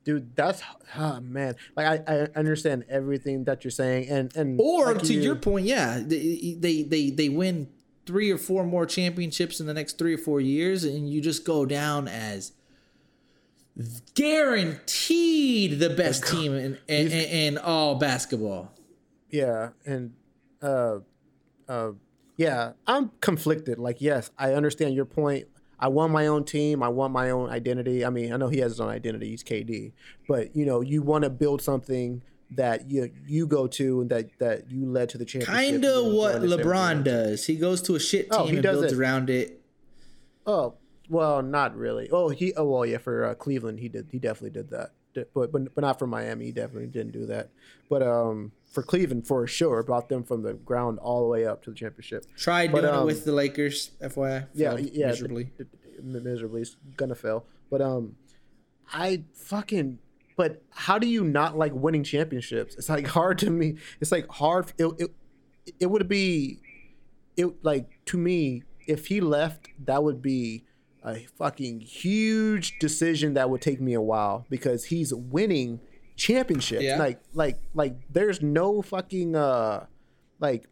[0.04, 0.62] Dude, that's
[0.96, 1.54] oh man.
[1.76, 5.36] Like I, I understand everything that you're saying, and and Or like to you- your
[5.36, 7.68] point, yeah, they, they they they win
[8.06, 11.44] three or four more championships in the next three or four years, and you just
[11.44, 12.52] go down as
[14.14, 18.72] guaranteed the best team in in, in, in all basketball.
[19.30, 20.12] yeah, and
[20.62, 20.98] uh,
[21.68, 21.92] uh,
[22.36, 23.78] yeah, I'm conflicted.
[23.78, 25.46] Like, yes, I understand your point.
[25.80, 26.82] I want my own team.
[26.82, 28.04] I want my own identity.
[28.04, 29.28] I mean, I know he has his own identity.
[29.30, 29.92] He's KD,
[30.26, 32.22] but you know, you want to build something
[32.52, 35.54] that you you go to and that that you led to the championship.
[35.54, 37.46] Kind of what LeBron does.
[37.46, 38.98] He goes to a shit Oh, team he and builds it.
[38.98, 39.60] around it.
[40.46, 40.74] Oh,
[41.08, 42.08] well, not really.
[42.10, 42.52] Oh, he.
[42.54, 42.98] Oh, well, yeah.
[42.98, 44.08] For uh, Cleveland, he did.
[44.10, 44.92] He definitely did that.
[45.34, 46.46] But but but not for Miami.
[46.46, 47.50] He definitely didn't do that.
[47.88, 51.62] But um, for Cleveland, for sure, brought them from the ground all the way up
[51.64, 52.24] to the championship.
[52.36, 54.46] Tried But, doing it um, with the Lakers, FYI.
[54.54, 55.06] Yeah, yeah.
[55.08, 55.44] miserably.
[55.58, 56.60] d- d- miserably.
[56.62, 57.46] It's gonna fail.
[57.70, 58.16] But um,
[58.92, 59.98] I fucking.
[60.36, 62.76] But how do you not like winning championships?
[62.76, 63.76] It's like hard to me.
[64.00, 64.72] It's like hard.
[64.78, 65.10] It it,
[65.80, 66.60] it would be,
[67.36, 70.64] it like to me if he left, that would be
[71.04, 75.80] a fucking huge decision that would take me a while because he's winning
[76.16, 76.82] championships.
[76.82, 76.98] Yeah.
[76.98, 79.86] Like like like there's no fucking uh
[80.40, 80.66] like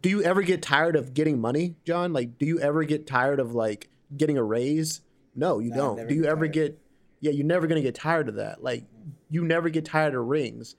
[0.00, 2.12] do you ever get tired of getting money, John?
[2.12, 5.00] Like, do you ever get tired of like getting a raise?
[5.34, 6.08] No, you No, don't.
[6.08, 6.78] Do you get ever get?
[7.20, 8.62] Yeah, you're never gonna get tired of that.
[8.62, 8.84] Like,
[9.30, 10.74] you never get tired of rings.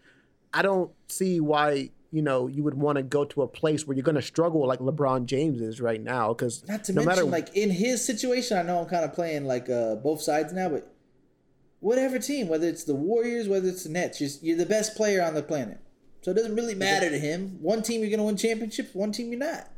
[0.53, 3.95] I don't see why you know you would want to go to a place where
[3.95, 6.29] you're gonna struggle like LeBron James is right now.
[6.33, 9.13] Because Not to no mention, matter like in his situation, I know I'm kind of
[9.13, 10.93] playing like uh, both sides now, but
[11.79, 15.21] whatever team, whether it's the Warriors, whether it's the Nets, you're, you're the best player
[15.23, 15.79] on the planet.
[16.21, 17.57] So it doesn't really matter to him.
[17.61, 19.69] One team you're gonna win championships, one team you're not.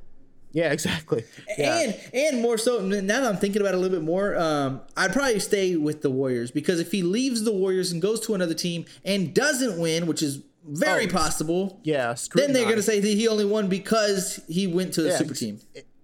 [0.52, 1.26] yeah, exactly.
[1.58, 1.80] Yeah.
[1.82, 4.82] And and more so now that I'm thinking about it a little bit more, um,
[4.98, 8.34] I'd probably stay with the Warriors because if he leaves the Warriors and goes to
[8.34, 13.00] another team and doesn't win, which is very Oh, possible, yeah, then they're gonna say
[13.00, 15.60] that he only won because he went to the Yeah, super team.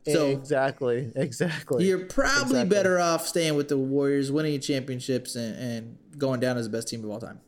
[0.07, 1.85] So- exactly, exactly.
[1.87, 2.69] You're probably Exactly.
[2.69, 6.87] better off staying with the Warriors, winning championships, and, and going down as the best
[6.87, 7.39] team of all time.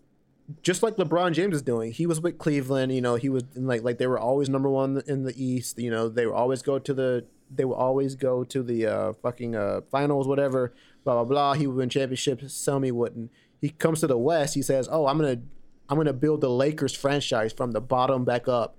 [0.63, 1.91] just like LeBron James is doing.
[1.91, 4.69] He was with Cleveland, you know, he was in like like they were always number
[4.69, 5.77] one in the East.
[5.77, 9.13] You know, they would always go to the they would always go to the uh,
[9.21, 10.73] fucking uh, finals, whatever.
[11.03, 11.53] Blah blah blah.
[11.53, 12.53] He would win championships.
[12.53, 13.29] Some he wouldn't.
[13.61, 14.53] He comes to the West.
[14.55, 15.41] He says, "Oh, I'm gonna
[15.89, 18.75] I'm gonna build the Lakers franchise from the bottom back up."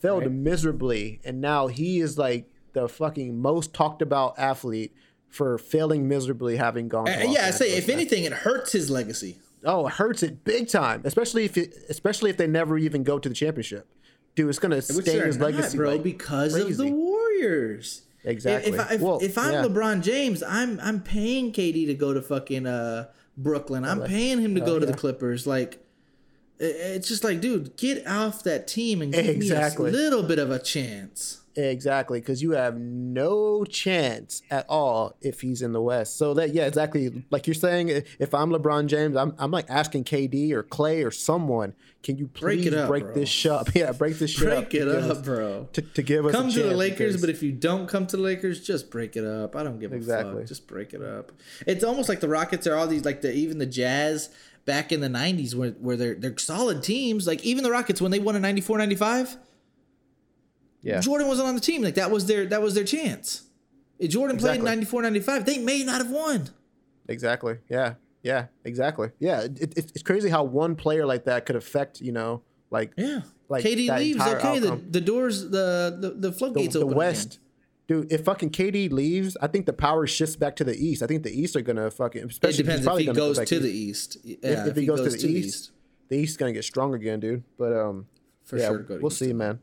[0.00, 0.32] Failed Right.
[0.32, 4.94] miserably, and now he is like the fucking most talked about athlete
[5.28, 7.08] for failing miserably, having gone.
[7.08, 9.38] Uh, yeah, I say if anything, it hurts his legacy.
[9.64, 13.18] Oh, it hurts it big time, especially if it, especially if they never even go
[13.18, 13.86] to the championship.
[14.34, 16.90] Dude, it's gonna stain his not, legacy, bro, like because of the.
[16.90, 18.02] Warriors.
[18.24, 18.72] Exactly.
[18.72, 19.64] If, if, Well, if I'm yeah.
[19.64, 23.84] LeBron James, I'm I'm paying KD to go to fucking uh, Brooklyn.
[23.84, 24.94] I'm paying him to go to the.
[24.94, 25.46] Clippers.
[25.46, 25.84] Like,
[26.60, 29.90] it's just like, dude, get off that team and give Exactly.
[29.90, 31.38] me a little bit of a chance.
[31.56, 36.16] Exactly, because you have no chance at all if he's in the West.
[36.16, 37.24] So that yeah, exactly.
[37.30, 37.88] Like you're saying,
[38.20, 42.28] if I'm LeBron James, I'm I'm like asking KD or Klay or someone, can you
[42.28, 43.14] Break please break, up, bro.
[43.20, 43.68] this shit up?
[43.74, 44.70] Yeah, break this shit up.
[44.70, 45.68] Break it up, bro.
[45.72, 48.06] To, to give us a come to the Lakers, because- but if you don't come
[48.06, 49.56] to the Lakers, just break it up.
[49.56, 50.42] I don't give a Exactly.
[50.42, 50.46] fuck.
[50.48, 51.32] Just break it up.
[51.66, 54.30] It's almost like the Rockets are all these like the even the Jazz
[54.70, 57.26] back in the 90s where where they're they're solid teams.
[57.26, 59.36] Like even the Rockets when they won in 94 95,
[60.82, 61.82] yeah, Jordan wasn't on the team.
[61.82, 63.42] Like that was their that was their chance.
[63.98, 66.50] If Jordan played in 94 95, they may not have won.
[67.08, 67.58] Exactly.
[67.68, 67.94] Yeah.
[68.22, 68.46] Yeah.
[68.64, 69.10] Exactly.
[69.18, 69.40] Yeah.
[69.40, 73.22] It, it, it's crazy how one player like that could affect, you know, like Yeah.
[73.48, 74.86] Like, KD leaves, okay, the, outcome.
[74.90, 76.96] the doors the the, the the, floodgates the open.
[76.96, 77.40] West.
[77.90, 81.02] Dude, if fucking KD leaves, I think the power shifts back to the East.
[81.02, 82.20] I think the East are gonna fucking.
[82.20, 82.28] Again.
[82.28, 83.62] It Especially depends if he go goes to east.
[83.62, 84.16] the East.
[84.22, 85.72] Yeah, If, if he goes, to, the, east,
[86.08, 87.42] the East is gonna get strong again, dude.
[87.58, 88.06] But um,
[88.44, 89.58] For yeah, sure to go to we'll see, man.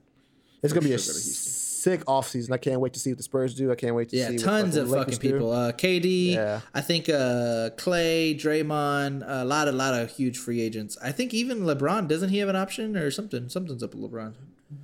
[0.61, 1.53] It's gonna be a sure go to Houston.
[1.53, 2.51] sick offseason.
[2.51, 3.71] I can't wait to see what the Spurs do.
[3.71, 4.33] I can't wait to Yeah, see.
[4.35, 5.31] what tons fucking of fucking do.
[5.31, 5.51] people.
[5.53, 6.59] Uh, KD, Yeah.
[6.73, 10.97] I think uh, Klay, Draymond, a lot, a lot of huge free agents.
[11.01, 13.47] I think even LeBron doesn't he have an option or something?
[13.47, 14.33] Something's up with LeBron.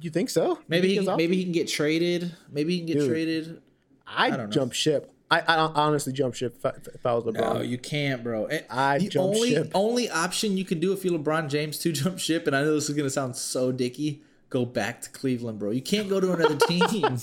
[0.02, 0.60] You think so?
[0.68, 2.36] Maybe he can, maybe he can get traded.
[2.52, 3.10] Maybe he can get Dude.
[3.10, 3.62] traded.
[4.08, 4.48] I don't know.
[4.48, 5.10] jump ship.
[5.32, 7.56] I, I honestly jump ship if I, if I was LeBron.
[7.56, 8.46] No, you can't, bro.
[8.46, 9.72] Eh, I the jump only ship.
[9.74, 12.76] only option you can do if you're LeBron James to jump ship, and I know
[12.76, 14.22] this is gonna sound so dicky.
[14.50, 15.72] Go back to Cleveland, bro.
[15.72, 16.84] You can't go to another team.
[16.92, 17.20] You And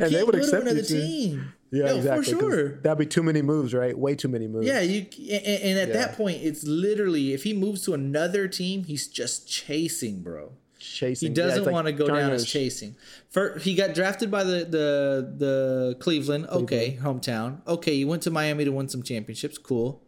[0.00, 1.52] they can't would go accept you another team.
[1.70, 2.32] Yeah, No, exactly.
[2.32, 2.68] For sure.
[2.80, 3.96] That'd be too many moves, right?
[3.98, 4.66] Way too many moves.
[4.66, 5.94] Yeah, you and, and at Yeah.
[5.94, 10.52] that point, it's literally if he moves to another team, he's just chasing, bro.
[10.94, 11.28] Chasing.
[11.28, 12.96] He doesn't like want to go down as chasing.
[13.30, 16.46] For he got drafted by the the the Cleveland.
[16.46, 17.66] Okay, hometown.
[17.66, 19.58] Okay, you went to Miami to win some championships.
[19.58, 20.00] Cool.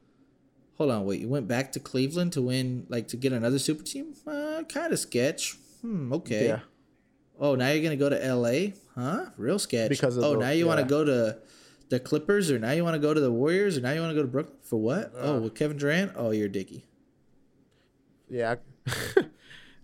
[0.78, 1.20] Hold on, wait.
[1.20, 4.14] You went back to Cleveland to win, like to get another super team?
[4.26, 5.56] Uh, kind of sketch.
[5.80, 6.12] Hmm.
[6.12, 6.48] Okay.
[6.48, 6.60] Yeah,
[7.38, 8.74] Oh, now you're gonna go to L.A.
[8.94, 9.26] Huh?
[9.36, 9.88] Real sketch.
[9.90, 11.38] Because of oh, the- now you want to go to
[11.88, 14.10] the Clippers, or now you want to go to the Warriors, or now you want
[14.10, 15.14] to go to Brooklyn for what?
[15.14, 15.18] Uh.
[15.20, 16.12] oh, with Kevin Durant.
[16.16, 16.84] Oh, you're Dicky.
[18.28, 18.56] yeah.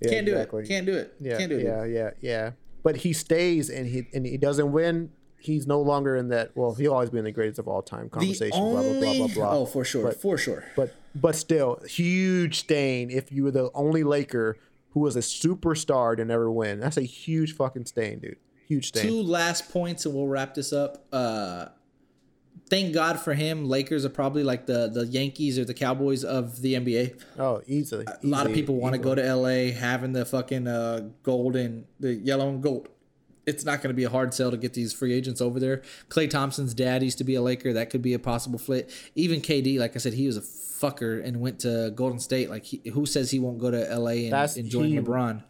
[0.05, 0.63] Yeah, Can't do exactly.
[0.63, 0.69] it.
[0.69, 1.15] Can't do it.
[1.21, 1.65] Yeah, Can't do it.
[1.65, 2.51] yeah, yeah, yeah.
[2.83, 5.11] But he stays and he and he doesn't win.
[5.39, 6.53] He's no longer in that.
[6.55, 8.53] Well, he'll always be in the greatest of all time conversation.
[8.61, 9.59] only blah blah blah blah blah.
[9.59, 10.65] oh for sure, But- for sure.
[10.77, 14.57] But but still, huge stain if you were the only Laker
[14.91, 16.81] who was a superstar to never win.
[16.81, 18.37] That's a huge fucking stain, dude.
[18.69, 19.03] Huge stain.
[19.05, 21.05] Two last points, and we'll wrap this up.
[21.13, 21.67] Uh,
[22.69, 23.69] thank God for him.
[23.69, 27.21] Lakers are probably like the the Yankees or the Cowboys of the NBA.
[27.39, 28.07] Oh, easily.
[28.07, 31.85] A lot of people want to go to LA, having the fucking uh, gold and
[32.01, 32.89] the yellow and gold.
[33.45, 35.83] It's not going to be a hard sell to get these free agents over there.
[36.09, 37.73] Klay Thompson's dad used to be a Laker.
[37.73, 38.89] That could be a possible flip.
[39.17, 42.51] Even KD, like I said, he was a fucker and went to Golden State.
[42.51, 45.43] Like, he, who says he won't go to LA and, That's- and join he- LeBron?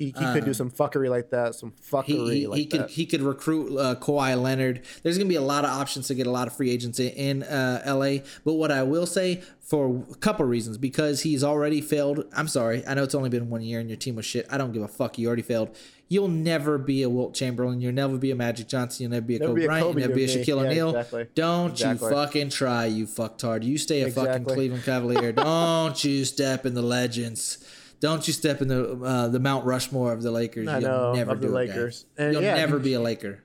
[0.00, 2.80] He, he could do some fuckery like that, some fuckery He, he, like he could
[2.80, 2.90] that.
[2.90, 4.80] he could recruit uh, Kawhi Leonard.
[5.02, 7.10] There's gonna be a lot of options to get a lot of free agents in,
[7.10, 8.24] in uh, LA.
[8.44, 12.24] But what I will say for a couple reasons because he's already failed.
[12.34, 14.46] I'm sorry, I know it's only been one year and your team was shit.
[14.50, 15.18] I don't give a fuck.
[15.18, 15.76] You already failed.
[16.08, 17.80] You'll never be a Wilt Chamberlain.
[17.80, 19.04] You'll never be a Magic Johnson.
[19.04, 19.86] You'll never be a Never Kobe Bryant.
[19.86, 20.38] You'll never be a to.
[20.40, 20.88] Shaquille Yeah, O'Neal.
[20.88, 21.26] exactly.
[21.36, 22.08] Don't Exactly.
[22.08, 23.62] you fucking try, you fucktard.
[23.62, 25.30] You stay a fucking Cleveland Cavalier.
[25.32, 27.58] Don't you step in the legends.
[28.00, 30.68] Don't you step in the uh, the Mount Rushmore of the Lakers.
[30.68, 32.06] I You'll know, never of the do it, Lakers.
[32.16, 32.26] guys.
[32.26, 33.42] And You'll yeah, never be a Laker.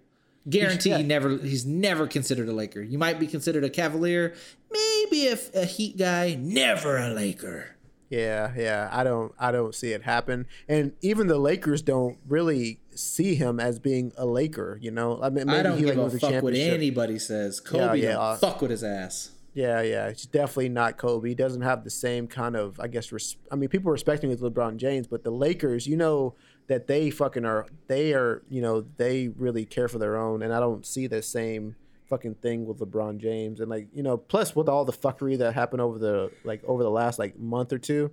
[0.47, 1.01] Guarantee yeah.
[1.01, 1.37] never.
[1.37, 2.81] He's never considered a Laker.
[2.81, 4.35] You might be considered a Cavalier,
[4.71, 6.35] maybe a, a Heat guy.
[6.39, 7.75] Never a Laker.
[8.09, 8.89] Yeah, yeah.
[8.91, 10.47] I don't I don't see it happen.
[10.67, 15.19] And even the Lakers don't really see him as being a Laker, you know?
[15.21, 17.59] I mean maybe I don't he give like a fuck what anybody says.
[17.59, 19.31] Kobe yeah, don't uh, fuck with his ass.
[19.55, 20.07] Yeah, yeah.
[20.07, 21.29] It's definitely not Kobe.
[21.29, 24.29] He doesn't have the same kind of, I guess, res- I mean, people respect him
[24.29, 26.35] with LeBron James, but the Lakers, you know,
[26.67, 30.41] that they fucking are, they are, you know, they really care for their own.
[30.41, 31.77] And I don't see the same
[32.09, 33.61] fucking thing with LeBron James.
[33.61, 36.83] And like, you know, plus with all the fuckery that happened over the, like, over
[36.83, 38.11] the last, like, month or two,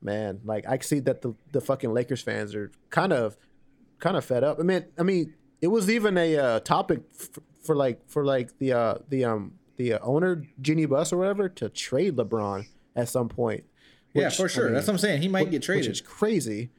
[0.00, 3.36] man, like, I see that the, the fucking Lakers fans are kind of,
[3.98, 4.60] kind of fed up.
[4.60, 8.56] I mean, I mean, it was even a uh, topic f- for like, for like
[8.58, 12.66] the, uh, the, um, the uh, owner Jeanie Buss or whatever to trade LeBron
[12.96, 13.64] at some point.
[14.14, 14.64] Yeah, which, for I sure.
[14.66, 15.22] mean, That's what I'm saying.
[15.22, 16.70] He might get traded, Which is crazy.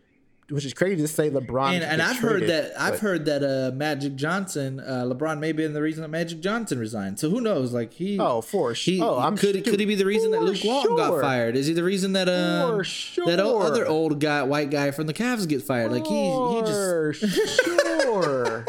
[0.50, 1.72] Which is crazy to say LeBron.
[1.74, 5.40] and and I've heard traded, that I've but- heard that uh, Magic Johnson, uh, LeBron
[5.40, 7.18] may be in the reason that Magic Johnson resigned.
[7.18, 7.74] So who knows?
[7.74, 9.06] Like he, Oh, for he, sure.
[9.06, 11.56] Oh, I'm could dude, could he be the reason that Luke Walton got fired?
[11.56, 15.14] Is he the reason that um, For that other old guy, white guy from the
[15.14, 15.92] Cavs get fired?
[15.94, 17.28] Like he he just For
[18.04, 18.66] sure.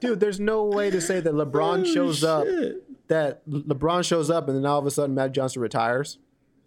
[0.00, 2.46] Dude, there's no way to say that LeBron shows up.
[3.08, 6.18] That LeBron shows up and then all of a sudden Matt Johnson retires.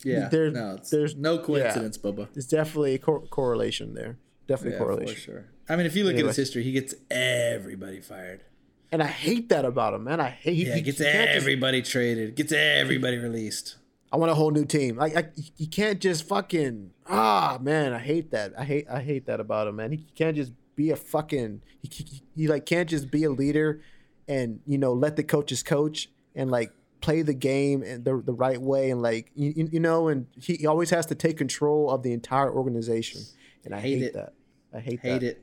[0.03, 0.28] yeah.
[0.30, 2.28] there- no, there's- no coincidence, Bubba.
[2.34, 4.18] There's definitely a cor- correlation there.
[4.48, 5.16] Definitely Yeah, correlation.
[5.16, 5.45] for sure.
[5.68, 8.44] I mean, if you look at his history, he gets everybody fired.
[8.91, 10.20] And I hate that about him, man.
[10.20, 10.68] I hate.
[10.68, 13.78] Yeah, he, gets he can't just- everybody traded, gets everybody released.
[14.12, 14.95] I want a whole new team.
[14.98, 17.91] Like I, you can't just fucking ah man.
[17.91, 18.53] I hate that.
[18.57, 19.91] I hate I hate that about him, man.
[19.91, 21.62] He can't just be a fucking.
[21.82, 23.82] He, he, he like can't just be a leader,
[24.28, 26.72] and you know let the coaches coach and like
[27.02, 30.56] play the game and the the right way and like you, you know and he,
[30.56, 33.22] he always has to take control of the entire organization.
[33.64, 34.14] And I Hate hate, it.
[34.14, 34.34] that.
[34.74, 35.24] I hate, Hate that.
[35.24, 35.41] it.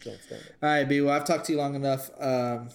[0.00, 0.54] Can't stand it.
[0.62, 1.00] All right, B.
[1.00, 2.10] Well, I've talked to you long enough.
[2.18, 2.68] Um,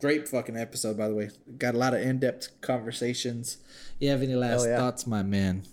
[0.00, 1.30] great fucking episode, by the way.
[1.58, 3.58] Got a lot of in-depth conversations.
[3.98, 4.78] You have any last yeah.
[4.78, 5.64] thoughts, my man?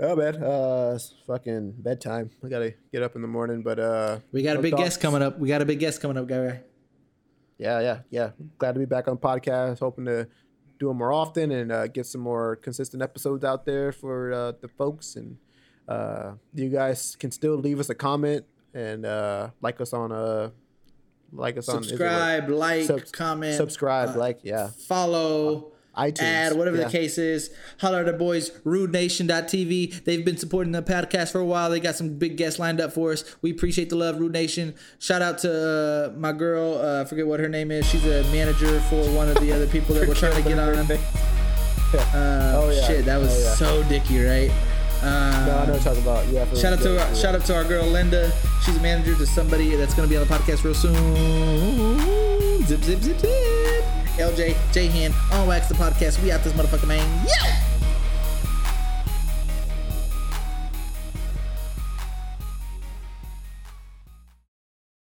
[0.00, 2.30] Oh man, uh, it's fucking bedtime.
[2.44, 5.22] I gotta get up in the morning, but uh, We got a big guest coming
[5.22, 5.38] up.
[5.38, 6.60] We got a big guest coming up, guy.
[7.62, 8.30] Yeah, yeah, yeah.
[8.58, 9.78] Glad to be back on the podcast.
[9.78, 10.26] Hoping to
[10.78, 14.52] do them more often and uh, get some more consistent episodes out there for uh,
[14.60, 15.14] the folks.
[15.14, 15.36] And
[15.88, 18.44] uh, you guys can still leave us a comment
[18.74, 20.52] and uh, like us on a
[21.32, 21.88] like us on is?
[21.88, 25.71] Subscribe, like, Subs- comment, subscribe, uh, like, yeah, follow.
[25.96, 26.84] iTunes, Add whatever yeah.
[26.84, 27.50] the case is.
[27.80, 30.04] Holler at our boys, rudenation.tv.
[30.04, 31.68] They've been supporting the podcast for a while.
[31.70, 33.24] They got some big guests lined up for us.
[33.42, 34.74] We appreciate the love, Rude Nation.
[34.98, 36.78] Shout out to uh, my girl.
[36.78, 37.86] Uh, I forget what her name is.
[37.86, 40.86] She's a manager for one of the other people that we're trying to get on.
[41.94, 42.86] Uh, Oh, yeah.
[42.86, 43.54] Shit, that was Oh, yeah.
[43.54, 44.50] so dicky, right?
[45.02, 46.26] Um, No, I know what you're talking about.
[46.28, 46.46] Yeah.
[46.54, 48.32] Shout out to our, shout out to our girl Linda.
[48.64, 50.96] She's a manager to somebody that's gonna be on the podcast real soon.
[52.64, 53.51] Zip zip zip zip.
[54.18, 56.22] LJ J Hand on Wax the podcast.
[56.22, 57.26] We out this motherfucker man.
[57.26, 57.71] Yeah.